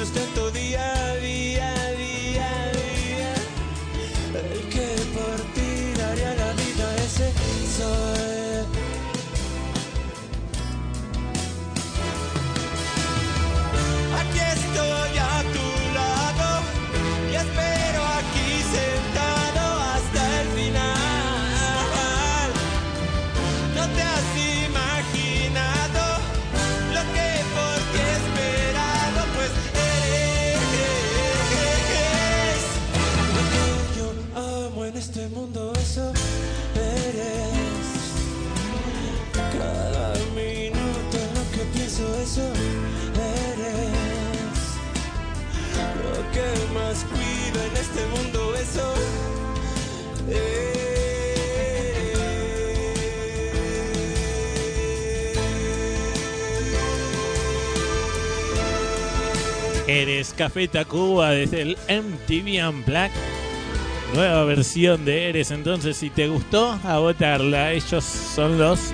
[0.00, 1.49] Sustento día a día,
[47.70, 48.94] en este mundo, eso
[59.86, 63.10] Eres Café Tacuba desde el MTV Unplugged.
[64.14, 67.72] Nueva versión de Eres, entonces si te gustó, a votarla.
[67.72, 68.92] Ellos son los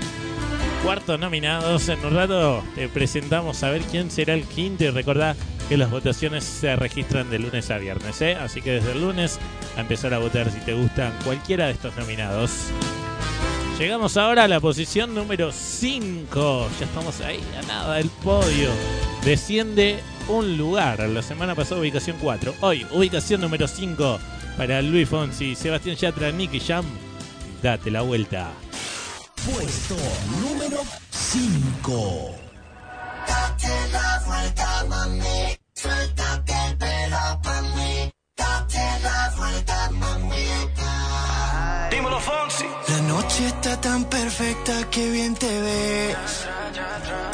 [0.83, 1.91] cuartos nominados.
[1.91, 5.37] En un rato te presentamos a ver quién será el quinto y recordá
[5.69, 8.37] que las votaciones se registran de lunes a viernes, ¿eh?
[8.37, 9.39] Así que desde el lunes
[9.77, 12.71] a empezar a votar si te gustan cualquiera de estos nominados.
[13.79, 16.69] Llegamos ahora a la posición número 5.
[16.81, 18.71] Ya estamos ahí a nada del podio.
[19.25, 21.01] Desciende un lugar.
[21.09, 22.55] La semana pasada ubicación 4.
[22.61, 24.19] Hoy ubicación número 5
[24.57, 26.87] para Luis Fonsi, Sebastián Yatra, Nicky Jam.
[27.63, 28.51] Date la vuelta.
[29.45, 29.97] Puesto
[30.41, 30.81] número
[31.11, 32.35] 5.
[34.27, 35.57] Vuelta, mami.
[35.75, 38.11] Suéltate el pelo pa' mí.
[38.37, 41.89] Date la vuelta, mamita.
[41.91, 42.67] Dímelo, Fonsi.
[42.89, 46.17] La noche está tan perfecta que bien te ves.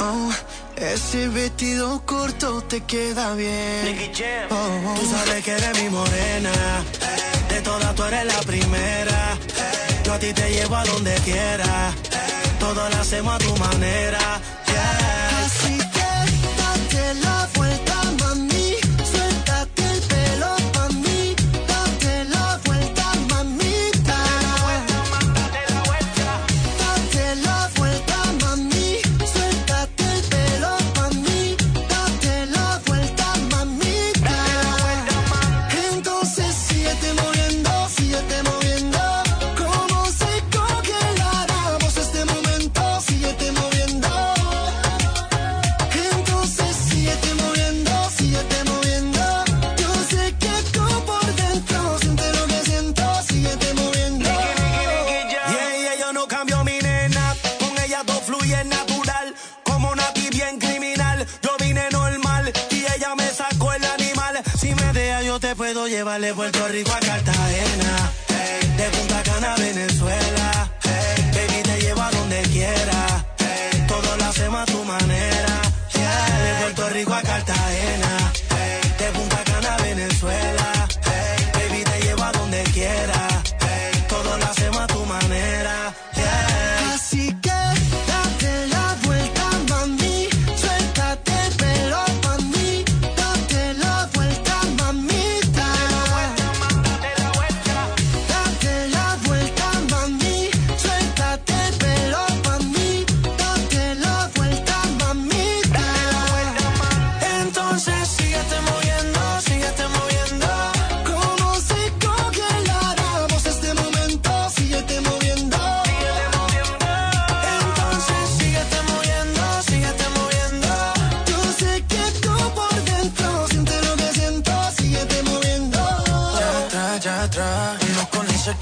[0.01, 0.31] Oh,
[0.77, 4.11] ese vestido corto te queda bien.
[4.51, 6.53] Oh, Tú sabes que eres mi morena.
[7.49, 9.37] De todas tú eres la primera.
[10.05, 11.93] Yo a ti te llevo a donde quiera.
[12.59, 14.41] Todo lo hacemos a tu manera.
[14.67, 15.02] Yeah.
[66.05, 68.13] De Puerto Rico a Cartagena.
[68.77, 70.71] De Punta Cana a Venezuela.
[70.83, 73.25] Hey, baby, te llevo a donde quiera.
[73.39, 75.63] Hey, todo lo hacemos a tu manera.
[75.95, 78.02] Yeah, de Puerto Rico a Cartagena.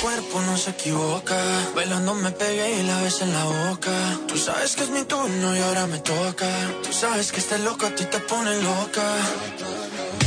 [0.01, 1.37] cuerpo no se equivoca.
[1.75, 3.93] Bailando me pegué y la ves en la boca.
[4.27, 6.49] Tú sabes que es mi turno y ahora me toca.
[6.83, 9.07] Tú sabes que este loco a ti te pone loca.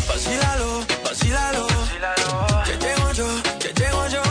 [0.08, 1.68] Vacílalo, vacílalo.
[2.66, 3.28] Que llego yo,
[3.60, 4.24] que llego yo.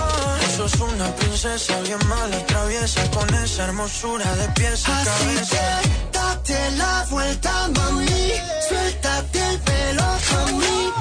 [0.56, 3.10] Sos una princesa bien mala, traviesa.
[3.10, 5.80] Con esa hermosura de pies a Así cabeza.
[5.82, 8.32] Que date la vuelta, mami.
[8.68, 10.92] Suéltate el pelo, mami.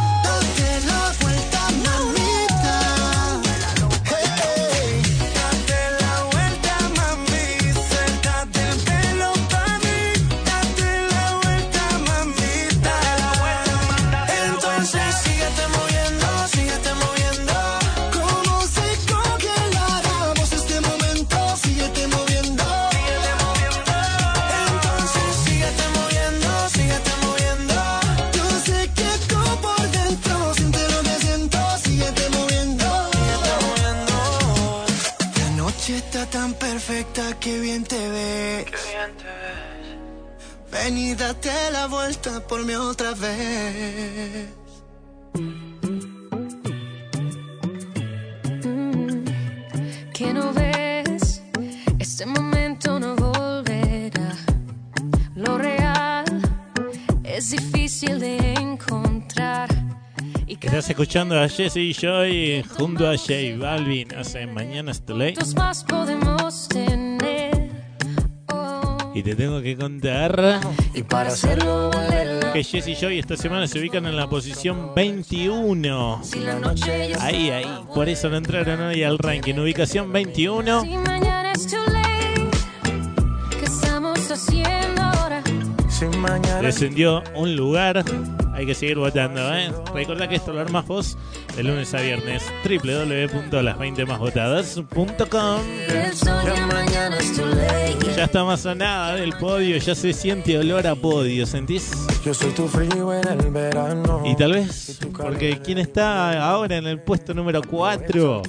[37.62, 38.66] Bien te ves.
[40.72, 44.50] Ven y date la vuelta por mí otra vez.
[50.14, 51.42] que no ves,
[51.98, 54.36] este momento no volverá.
[55.36, 56.26] Lo real
[57.24, 59.11] es difícil de encontrar.
[60.62, 64.14] Y Estás escuchando a Jesse Joy junto a J Balvin.
[64.14, 65.34] Hace mañana es too late.
[69.14, 70.62] Y te tengo que contar
[70.94, 71.92] Y para hacerlo
[72.54, 76.22] que Jesse Joy esta semana se ubican en la posición 21.
[76.24, 77.66] Si la noche ya Ahí, ahí.
[77.96, 79.56] Por eso no entraron hoy al ranking.
[79.56, 80.82] Ubicación 21.
[80.82, 82.50] Si mañana es too late,
[83.58, 85.42] ¿qué estamos haciendo ahora?
[85.90, 88.04] Si mañana Descendió un lugar.
[88.54, 89.72] Hay que seguir votando, ¿eh?
[89.94, 91.18] Recordá que esto lo armas vos
[91.56, 92.44] de lunes a viernes.
[92.64, 96.38] www.las20másvotadas.com El sol
[96.92, 97.40] ya es
[98.18, 99.78] está más a nada del podio.
[99.78, 101.46] Ya se siente olor a podio.
[101.46, 101.92] ¿Sentís?
[102.24, 104.22] yo soy tu frío en el verano.
[104.26, 108.42] Y tal vez, porque ¿quién está ahora en el puesto número 4?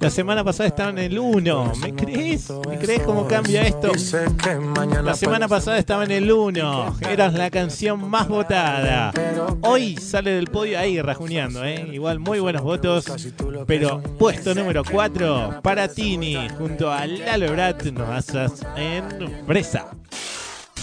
[0.00, 1.72] La semana pasada estaba en el 1.
[1.80, 2.50] ¿Me crees?
[2.68, 3.92] ¿Me crees cómo cambia esto?
[5.04, 6.96] La semana pasada estaba en el 1.
[7.08, 9.12] Eras la canción más votada.
[9.62, 11.88] Hoy sale del podio ahí rajuneando, ¿eh?
[11.92, 13.04] Igual muy buenos votos.
[13.66, 19.90] Pero puesto número 4 para Tini junto a Lalo Brat nos haces en Fresa.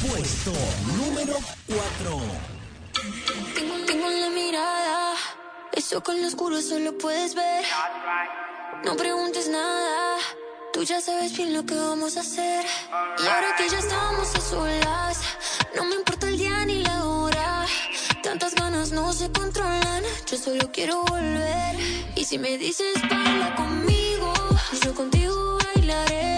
[0.07, 0.51] Puesto
[0.95, 1.33] número
[1.67, 2.21] 4.
[3.55, 5.13] Tengo, tengo en la mirada,
[5.73, 7.65] eso con lo oscuro solo puedes ver.
[8.83, 10.17] No preguntes nada,
[10.71, 12.63] tú ya sabes bien lo que vamos a hacer.
[13.23, 15.21] Y ahora que ya estamos a solas,
[15.75, 17.36] no me importa el día ni la hora.
[18.91, 21.75] No se controlan, yo solo quiero volver.
[22.15, 24.33] Y si me dices baila conmigo,
[24.83, 26.37] yo contigo bailaré.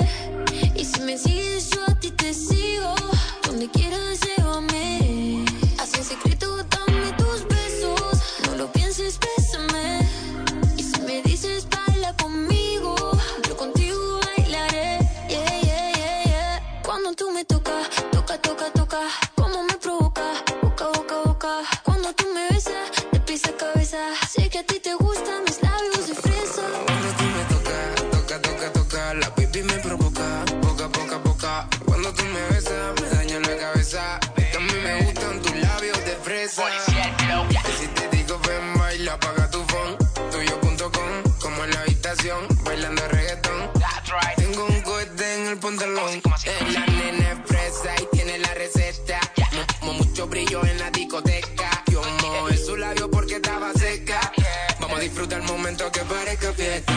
[0.75, 2.95] Y si me sigues, yo a ti te sigo.
[3.45, 4.19] Donde quieras,
[23.89, 26.61] Sé que a ti te gustan mis labios de fresa.
[26.85, 31.67] Cuando tú me tocas, toca, toca, toca, la baby me provoca, poca, poca, poca.
[31.85, 34.19] Cuando tú me besas, me daña la cabeza.
[34.35, 36.65] Que a mí me gustan tus labios de fresa.
[37.79, 39.97] Si te digo ven, baila, apaga tu phone.
[40.33, 42.98] Tuyo.com, como en la habitación, bailando
[56.59, 56.88] que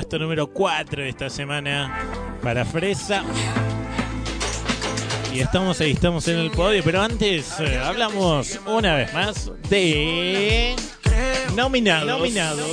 [0.00, 2.06] puesto número 4 esta semana
[2.42, 3.22] para Fresa.
[5.30, 10.74] Y estamos ahí, estamos en el podio, pero antes eh, hablamos una vez más de
[11.54, 12.08] nominados.
[12.08, 12.66] Nominados.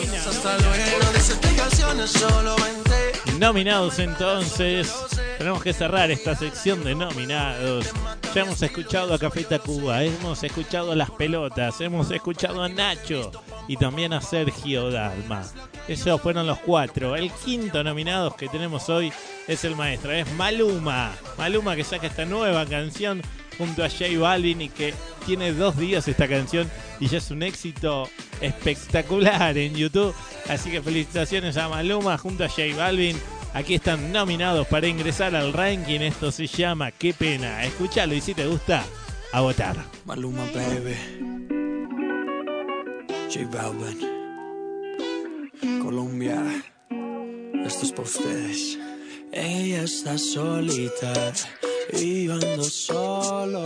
[3.26, 3.40] De.
[3.40, 5.17] Nominados entonces.
[5.38, 7.92] Tenemos que cerrar esta sección de nominados.
[8.34, 13.32] Ya hemos escuchado a Café Tacuba, hemos escuchado a Las Pelotas, hemos escuchado a Nacho
[13.68, 15.44] y también a Sergio Dalma.
[15.88, 17.16] Esos fueron los cuatro.
[17.16, 19.14] El quinto nominado que tenemos hoy
[19.48, 21.14] es el maestro, es Maluma.
[21.38, 23.22] Maluma que saca esta nueva canción
[23.58, 24.94] junto a J Balvin y que
[25.26, 26.70] tiene dos días esta canción
[27.00, 28.10] y ya es un éxito
[28.42, 30.16] espectacular en YouTube.
[30.50, 33.18] Así que felicitaciones a Maluma junto a J Balvin.
[33.54, 36.02] Aquí están nominados para ingresar al ranking.
[36.02, 37.64] Esto se llama Qué pena.
[37.64, 38.84] Escúchalo y si te gusta,
[39.32, 39.76] a votar.
[40.06, 40.96] Maluma, baby.
[43.34, 44.00] J Balvin.
[45.82, 46.64] Colombia.
[47.66, 48.80] Esto es para ustedes.
[49.32, 51.34] Ella está solita
[51.94, 53.66] y yo ando solo.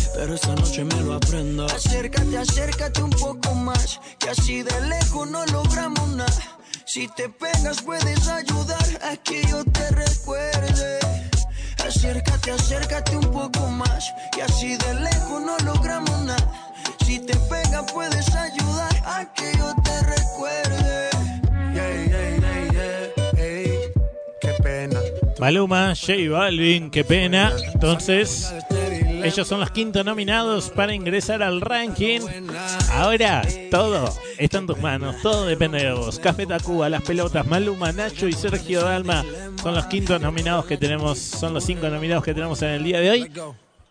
[0.21, 1.65] Pero esta noche me lo aprendo.
[1.65, 3.99] Acércate, acércate un poco más.
[4.19, 6.59] Que así de lejos no logramos nada.
[6.85, 10.99] Si te pegas puedes ayudar a que yo te recuerde.
[11.83, 14.13] Acércate, acércate un poco más.
[14.37, 16.71] Y así de lejos no logramos nada.
[17.03, 21.09] Si te pegas puedes ayudar a que yo te recuerde.
[21.73, 23.43] Yeah, yeah, yeah, yeah.
[23.43, 23.79] Ey,
[24.39, 24.99] qué pena.
[25.39, 27.53] Maluma, J Balvin, qué pena.
[27.73, 28.53] Entonces,
[29.23, 32.21] ellos son los quintos nominados para ingresar al ranking.
[32.91, 36.19] Ahora, todo está en tus manos, todo depende de vos.
[36.19, 39.23] Café Tacuba, Las Pelotas, Maluma, Nacho y Sergio Dalma
[39.61, 42.99] son los quintos nominados que tenemos, son los cinco nominados que tenemos en el día
[42.99, 43.31] de hoy.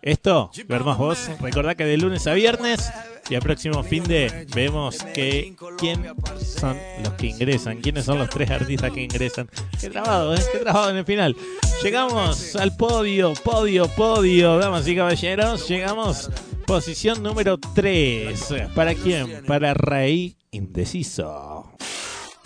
[0.03, 1.31] Esto, veremos vos.
[1.41, 2.91] Recordá que de lunes a viernes
[3.29, 6.05] y al próximo fin de vemos que quién
[6.39, 9.49] son los que ingresan, quiénes son los tres artistas que ingresan.
[9.79, 10.41] Qué trabado, ¿eh?
[10.53, 11.37] Qué trabado en el final.
[11.83, 15.69] Llegamos al podio, podio, podio, damas y caballeros.
[15.69, 16.31] Llegamos
[16.67, 18.55] posición número 3.
[18.75, 19.45] ¿Para quién?
[19.47, 21.73] Para Rey Indeciso.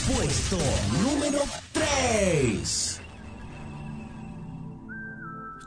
[0.06, 0.58] Puesto
[1.02, 1.40] número
[1.72, 2.93] 3.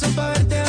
[0.00, 0.67] razón para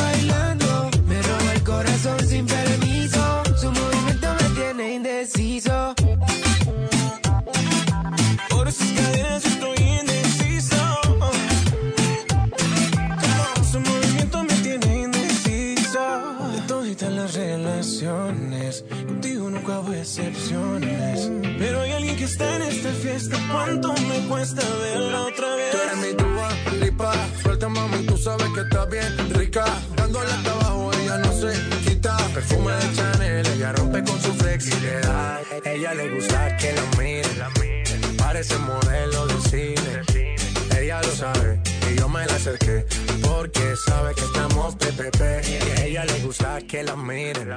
[23.27, 25.71] ¿cuánto me cuesta verla otra vez?
[25.71, 29.65] Tú eres mi tuba, lipa, suelta mami, tú sabes que estás bien rica.
[29.95, 32.17] Dándole hasta abajo, ella no se quita.
[32.33, 35.41] Perfume de Chanel, ella rompe con su flexibilidad.
[35.65, 40.79] Ella le gusta que la miren, parece modelo de cine.
[40.79, 41.59] Ella lo sabe
[41.91, 42.85] y yo me la acerqué
[43.21, 45.21] porque sabe que estamos PPP.
[45.47, 47.49] Y ella le gusta que la miren,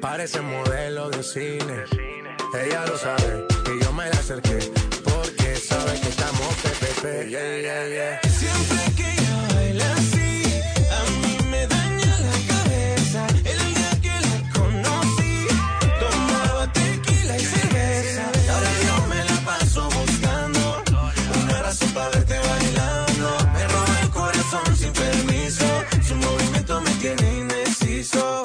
[0.00, 1.84] parece modelo de cine.
[2.54, 3.52] Ella lo sabe
[3.94, 4.58] me la acerqué
[5.04, 7.28] porque sabe que estamos PPP.
[7.28, 8.20] Yeah, yeah, yeah.
[8.30, 10.42] Siempre que ella baila así,
[10.98, 13.26] a mí me daña la cabeza.
[13.44, 15.46] El día que la conocí,
[16.00, 18.24] tomaba tequila y cerveza.
[18.52, 20.82] Ahora yo me la paso buscando
[21.42, 23.28] una razón para verte bailando.
[23.54, 25.66] Me roba el corazón sin permiso,
[26.06, 28.41] su movimiento me tiene indeciso.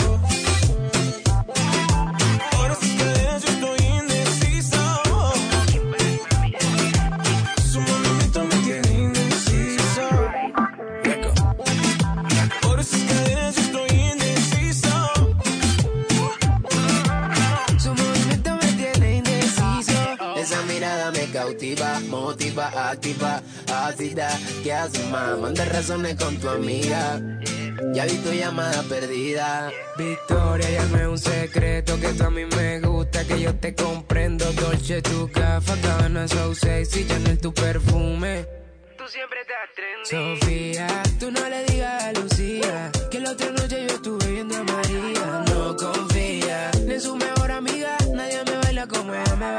[22.89, 23.41] Activa,
[23.73, 24.29] ácida.
[24.63, 25.37] ¿Qué haces, más?
[25.37, 27.19] Manda razones con tu amiga.
[27.93, 29.71] Ya vi tu llamada perdida.
[29.97, 33.75] Victoria, ya no es un secreto que tú a mí me gusta, que yo te
[33.75, 34.51] comprendo.
[34.53, 38.45] Dolce, tu gafa, cabana, so sexy, Chanel, tu perfume.
[38.97, 39.57] Tú siempre te
[40.09, 40.87] Sofía,
[41.19, 45.43] tú no le digas a Lucía que la otra noche yo estuve viendo a María.
[45.47, 47.36] No confía ni en su mejor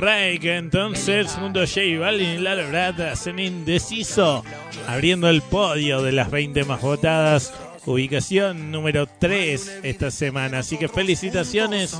[0.00, 4.42] Rake, entonces, junto a J Balvin y Lalo Brata, hacen indeciso,
[4.88, 7.52] abriendo el podio de las 20 más votadas.
[7.84, 10.60] Ubicación número 3 esta semana.
[10.60, 11.98] Así que felicitaciones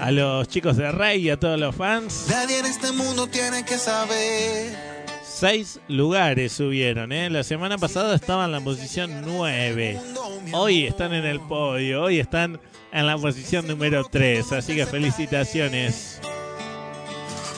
[0.00, 2.26] a los chicos de Rey y a todos los fans.
[2.28, 4.76] Nadie en este mundo tiene que saber.
[5.24, 7.30] Seis lugares subieron, ¿eh?
[7.30, 9.98] La semana pasada estaban en la posición 9.
[10.52, 12.60] Hoy están en el podio, hoy están
[12.92, 14.52] en la posición número 3.
[14.52, 16.20] Así que felicitaciones.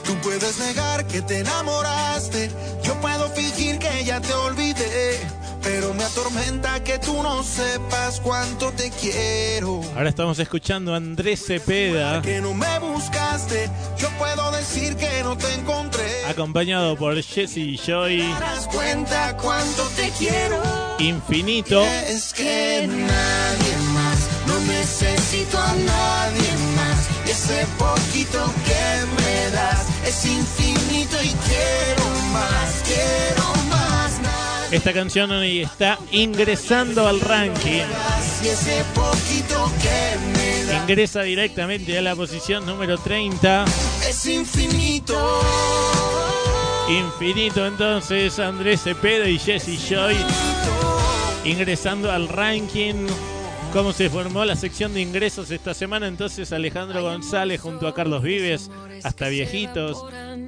[0.04, 2.50] Tú puedes negar que te enamoraste.
[2.82, 5.20] Yo puedo fingir que ya te olvidé.
[5.62, 9.80] Pero me atormenta que tú no sepas cuánto te quiero.
[9.94, 13.70] Ahora estamos escuchando a Andrés Cepeda, Que no me buscaste.
[13.96, 16.24] Yo puedo decir que no te encontré.
[16.28, 20.60] acompañado por Jesse Joy, Te das cuenta cuánto te quiero.
[20.98, 21.80] Infinito.
[22.08, 24.18] Es que nadie más,
[24.48, 26.61] no necesito a nadie más.
[27.32, 34.20] Ese poquito que me das es infinito y quiero más, quiero más.
[34.20, 37.84] Nadie Esta canción hoy está ingresando al ranking.
[38.42, 43.64] ese poquito que me das Ingresa directamente a la posición número 30.
[44.06, 45.40] es infinito.
[46.90, 50.16] Infinito entonces Andrés Cepeda y Jesse Joy
[51.44, 53.06] ingresando al ranking.
[53.73, 56.07] ¿Cómo se formó la sección de ingresos esta semana?
[56.07, 58.70] Entonces Alejandro González junto a Carlos Vives,
[59.03, 60.05] hasta viejitos.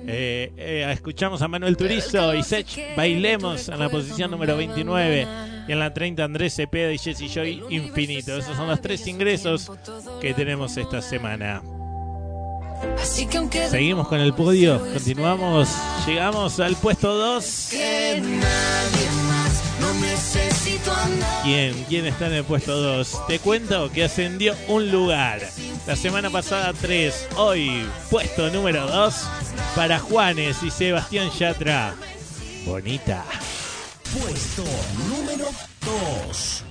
[0.06, 5.26] Eh, eh, escuchamos a Manuel Turizo y Sech Bailemos en la posición número 29.
[5.66, 8.36] Y en la 30 Andrés Cepeda y Jesse Joy Infinito.
[8.36, 9.72] Esos son los tres ingresos
[10.20, 11.62] que tenemos esta semana.
[13.00, 15.70] Así que aunque Seguimos con el podio, continuamos,
[16.06, 17.68] llegamos al puesto 2.
[17.70, 20.53] Que nadie más, no nadie.
[21.42, 21.84] ¿Quién?
[21.88, 23.26] ¿Quién está en el puesto 2?
[23.26, 25.40] Te cuento que ascendió un lugar.
[25.86, 29.14] La semana pasada 3, hoy puesto número 2
[29.76, 31.94] para Juanes y Sebastián Yatra.
[32.64, 33.24] Bonita.
[34.18, 34.64] Puesto
[35.08, 35.48] número
[36.20, 36.64] 2.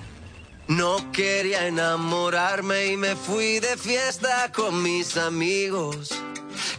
[0.67, 6.09] No quería enamorarme y me fui de fiesta con mis amigos.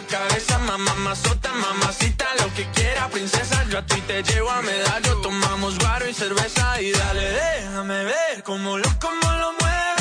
[0.00, 3.64] la cabeza, mamá, mazota, mamacita, lo que quiera, princesa.
[3.70, 6.80] Yo a ti te llevo a medallo, tomamos guaro y cerveza.
[6.80, 9.97] Y dale, déjame ver cómo lo, cómo lo mueves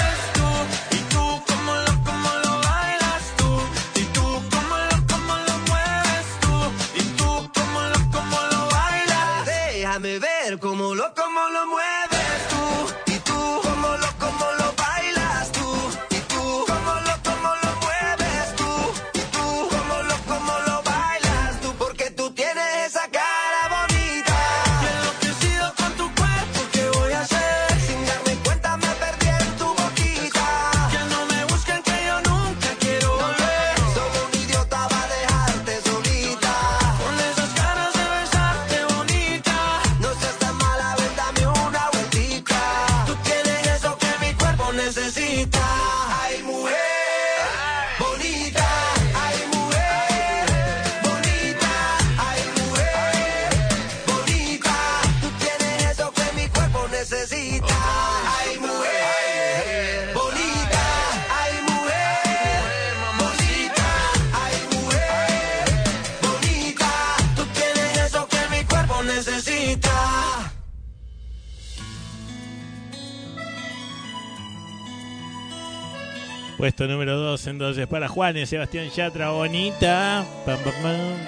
[76.57, 80.25] Puesto número 2 entonces para Juan y Sebastián Yatra, bonita.
[80.43, 80.73] Pam, pam,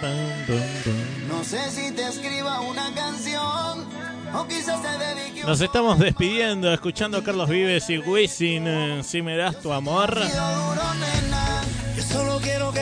[0.01, 1.27] pam.
[1.27, 3.87] No sé si te escriba una canción
[4.33, 9.21] o quizás te dedique Nos estamos despidiendo, escuchando a Carlos Vives y Wisin, eh, si
[9.21, 10.19] me das tu amor.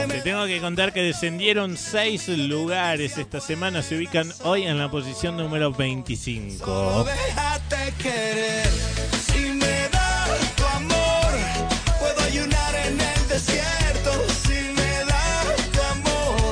[0.07, 4.90] Te tengo que contar que descendieron 6 lugares esta semana, se ubican hoy en la
[4.90, 7.06] posición número 25.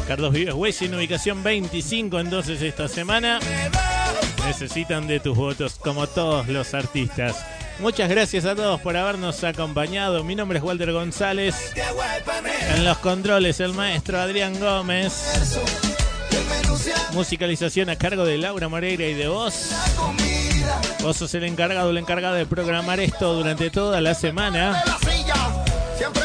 [0.07, 3.39] Carlos Vives Wisin, ubicación 25 entonces esta semana.
[4.45, 7.43] Necesitan de tus votos como todos los artistas.
[7.79, 10.23] Muchas gracias a todos por habernos acompañado.
[10.23, 11.73] Mi nombre es Walter González.
[12.75, 15.59] En los controles el maestro Adrián Gómez.
[17.13, 19.71] Musicalización a cargo de Laura Moreira y de vos.
[21.01, 24.83] Vos sos el encargado, el encargado de programar esto durante toda la semana.
[25.97, 26.23] siempre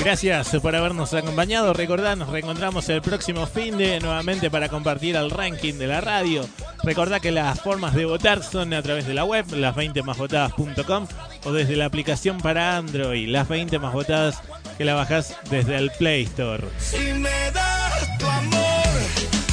[0.00, 1.72] Gracias por habernos acompañado.
[1.72, 6.48] Recordad, nos reencontramos el próximo fin de nuevamente para compartir el ranking de la radio.
[6.82, 11.06] Recordad que las formas de votar son a través de la web, las20másvotadas.com
[11.44, 14.40] o desde la aplicación para Android, las 20 más votadas
[14.78, 16.64] que la bajás desde el Play Store.
[16.78, 18.86] Si me das tu amor,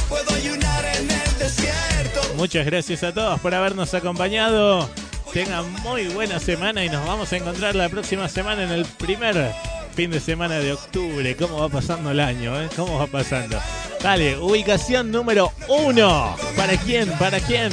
[0.08, 2.20] puedo ayunar en el desierto.
[2.36, 4.88] Muchas gracias a todos por habernos acompañado.
[5.32, 9.52] Tengan muy buena semana y nos vamos a encontrar la próxima semana en el primer
[9.96, 11.34] fin de semana de octubre.
[11.36, 12.60] ¿Cómo va pasando el año?
[12.60, 12.68] eh?
[12.76, 13.58] ¿Cómo va pasando?
[14.02, 16.36] Dale, ubicación número uno.
[16.54, 17.08] ¿Para quién?
[17.12, 17.72] ¿Para quién?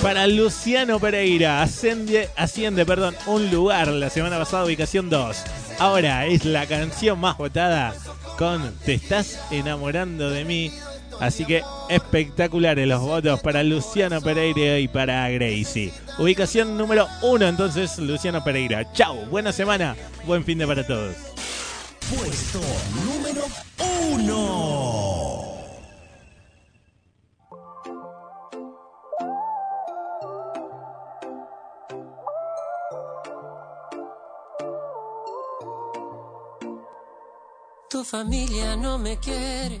[0.00, 1.60] Para Luciano Pereira.
[1.60, 5.36] Asciende, asciende perdón, un lugar la semana pasada, ubicación 2.
[5.80, 7.92] Ahora es la canción más votada
[8.38, 10.72] con Te estás enamorando de mí.
[11.20, 15.92] Así que espectaculares los votos para Luciano Pereira y para Gracie.
[16.18, 18.92] Ubicación número uno entonces, Luciano Pereira.
[18.92, 19.96] Chau, buena semana,
[20.26, 21.14] buen fin de para todos.
[22.08, 22.60] Puesto
[23.04, 23.44] número
[24.14, 24.78] uno.
[37.90, 39.80] Tu familia no me quiere,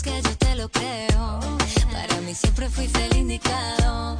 [0.00, 1.40] que yo te lo creo.
[1.92, 4.18] Para mí siempre fuiste el indicado.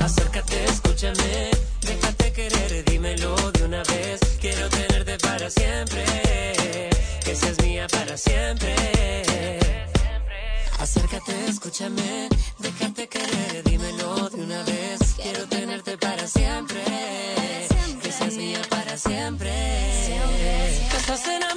[0.00, 1.50] Acércate, escúchame,
[1.82, 4.20] déjate querer, dímelo de una vez.
[4.40, 6.04] Quiero tenerte para siempre,
[7.24, 8.74] que seas mía para siempre.
[10.78, 12.28] Acércate, escúchame,
[12.58, 15.00] déjate querer, dímelo de una vez.
[15.20, 16.82] Quiero tenerte para siempre,
[18.02, 19.52] que seas mía para siempre.
[20.96, 21.55] Estás enamorando